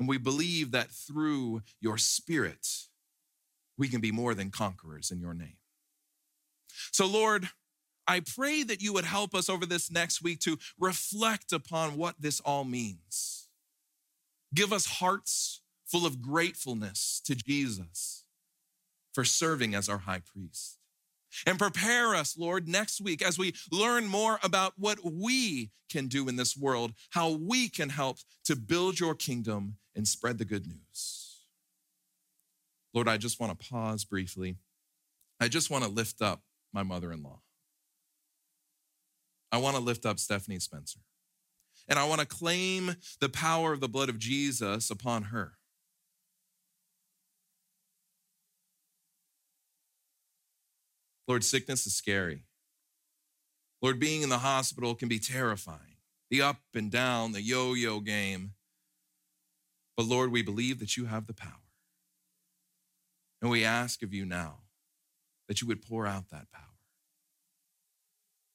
And 0.00 0.08
we 0.08 0.18
believe 0.18 0.72
that 0.72 0.90
through 0.90 1.62
your 1.80 1.96
spirit, 1.96 2.66
we 3.78 3.86
can 3.86 4.00
be 4.00 4.10
more 4.10 4.34
than 4.34 4.50
conquerors 4.50 5.12
in 5.12 5.20
your 5.20 5.34
name. 5.34 5.58
So, 6.90 7.06
Lord, 7.06 7.50
I 8.08 8.18
pray 8.18 8.64
that 8.64 8.82
you 8.82 8.92
would 8.92 9.04
help 9.04 9.36
us 9.36 9.48
over 9.48 9.66
this 9.66 9.88
next 9.88 10.20
week 10.20 10.40
to 10.40 10.58
reflect 10.80 11.52
upon 11.52 11.96
what 11.96 12.16
this 12.20 12.40
all 12.40 12.64
means. 12.64 13.46
Give 14.52 14.72
us 14.72 14.86
hearts 14.86 15.60
full 15.94 16.06
of 16.06 16.20
gratefulness 16.20 17.22
to 17.24 17.36
Jesus 17.36 18.24
for 19.12 19.24
serving 19.24 19.76
as 19.76 19.88
our 19.88 19.98
high 19.98 20.22
priest. 20.26 20.80
And 21.46 21.56
prepare 21.56 22.16
us, 22.16 22.36
Lord, 22.36 22.66
next 22.66 23.00
week 23.00 23.22
as 23.22 23.38
we 23.38 23.54
learn 23.70 24.08
more 24.08 24.40
about 24.42 24.72
what 24.76 24.98
we 25.04 25.70
can 25.88 26.08
do 26.08 26.28
in 26.28 26.34
this 26.34 26.56
world, 26.56 26.94
how 27.10 27.30
we 27.30 27.68
can 27.68 27.90
help 27.90 28.18
to 28.46 28.56
build 28.56 28.98
your 28.98 29.14
kingdom 29.14 29.76
and 29.94 30.08
spread 30.08 30.38
the 30.38 30.44
good 30.44 30.66
news. 30.66 31.44
Lord, 32.92 33.06
I 33.06 33.16
just 33.16 33.38
want 33.38 33.56
to 33.56 33.70
pause 33.70 34.04
briefly. 34.04 34.56
I 35.38 35.46
just 35.46 35.70
want 35.70 35.84
to 35.84 35.90
lift 35.90 36.20
up 36.20 36.42
my 36.72 36.82
mother 36.82 37.12
in 37.12 37.22
law. 37.22 37.38
I 39.52 39.58
want 39.58 39.76
to 39.76 39.82
lift 39.82 40.04
up 40.04 40.18
Stephanie 40.18 40.58
Spencer. 40.58 40.98
And 41.88 42.00
I 42.00 42.08
want 42.08 42.20
to 42.20 42.26
claim 42.26 42.96
the 43.20 43.28
power 43.28 43.72
of 43.72 43.78
the 43.78 43.88
blood 43.88 44.08
of 44.08 44.18
Jesus 44.18 44.90
upon 44.90 45.24
her. 45.24 45.52
Lord, 51.26 51.44
sickness 51.44 51.86
is 51.86 51.94
scary. 51.94 52.44
Lord, 53.80 54.00
being 54.00 54.22
in 54.22 54.28
the 54.28 54.38
hospital 54.38 54.94
can 54.94 55.08
be 55.08 55.18
terrifying. 55.18 55.96
The 56.30 56.42
up 56.42 56.58
and 56.74 56.90
down, 56.90 57.32
the 57.32 57.42
yo 57.42 57.74
yo 57.74 58.00
game. 58.00 58.54
But 59.96 60.06
Lord, 60.06 60.32
we 60.32 60.42
believe 60.42 60.80
that 60.80 60.96
you 60.96 61.06
have 61.06 61.26
the 61.26 61.34
power. 61.34 61.60
And 63.40 63.50
we 63.50 63.64
ask 63.64 64.02
of 64.02 64.14
you 64.14 64.24
now 64.24 64.60
that 65.48 65.60
you 65.60 65.68
would 65.68 65.82
pour 65.82 66.06
out 66.06 66.30
that 66.30 66.50
power. 66.50 66.64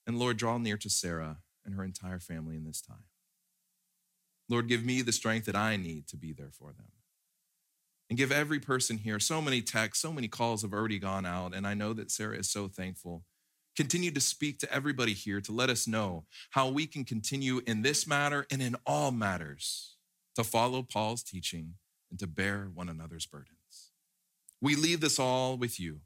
And 0.07 0.17
Lord, 0.17 0.37
draw 0.37 0.57
near 0.57 0.77
to 0.77 0.89
Sarah 0.89 1.37
and 1.63 1.75
her 1.75 1.83
entire 1.83 2.19
family 2.19 2.55
in 2.55 2.65
this 2.65 2.81
time. 2.81 3.05
Lord, 4.49 4.67
give 4.67 4.83
me 4.83 5.03
the 5.03 5.11
strength 5.11 5.45
that 5.45 5.55
I 5.55 5.77
need 5.77 6.07
to 6.07 6.17
be 6.17 6.33
there 6.33 6.49
for 6.51 6.73
them. 6.73 6.87
And 8.09 8.17
give 8.17 8.31
every 8.31 8.59
person 8.59 8.97
here, 8.97 9.19
so 9.19 9.41
many 9.41 9.61
texts, 9.61 10.01
so 10.01 10.11
many 10.11 10.27
calls 10.27 10.63
have 10.63 10.73
already 10.73 10.97
gone 10.97 11.25
out, 11.25 11.53
and 11.53 11.67
I 11.67 11.75
know 11.75 11.93
that 11.93 12.09
Sarah 12.09 12.37
is 12.37 12.49
so 12.49 12.67
thankful. 12.67 13.23
Continue 13.75 14.11
to 14.11 14.19
speak 14.19 14.59
to 14.59 14.73
everybody 14.73 15.13
here 15.13 15.39
to 15.41 15.51
let 15.51 15.69
us 15.69 15.87
know 15.87 16.25
how 16.49 16.67
we 16.67 16.87
can 16.87 17.05
continue 17.05 17.61
in 17.67 17.83
this 17.83 18.07
matter 18.07 18.47
and 18.51 18.61
in 18.61 18.75
all 18.85 19.11
matters 19.11 19.95
to 20.35 20.43
follow 20.43 20.81
Paul's 20.81 21.23
teaching 21.23 21.75
and 22.09 22.19
to 22.19 22.27
bear 22.27 22.69
one 22.73 22.89
another's 22.89 23.25
burdens. 23.25 23.91
We 24.59 24.75
leave 24.75 25.01
this 25.01 25.19
all 25.19 25.55
with 25.55 25.79
you. 25.79 26.01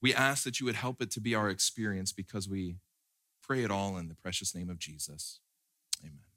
We 0.00 0.14
ask 0.14 0.44
that 0.44 0.60
you 0.60 0.66
would 0.66 0.76
help 0.76 1.02
it 1.02 1.10
to 1.12 1.20
be 1.20 1.34
our 1.34 1.50
experience 1.50 2.12
because 2.12 2.48
we 2.48 2.76
pray 3.42 3.64
it 3.64 3.70
all 3.70 3.96
in 3.96 4.08
the 4.08 4.14
precious 4.14 4.54
name 4.54 4.70
of 4.70 4.78
Jesus. 4.78 5.40
Amen. 6.02 6.27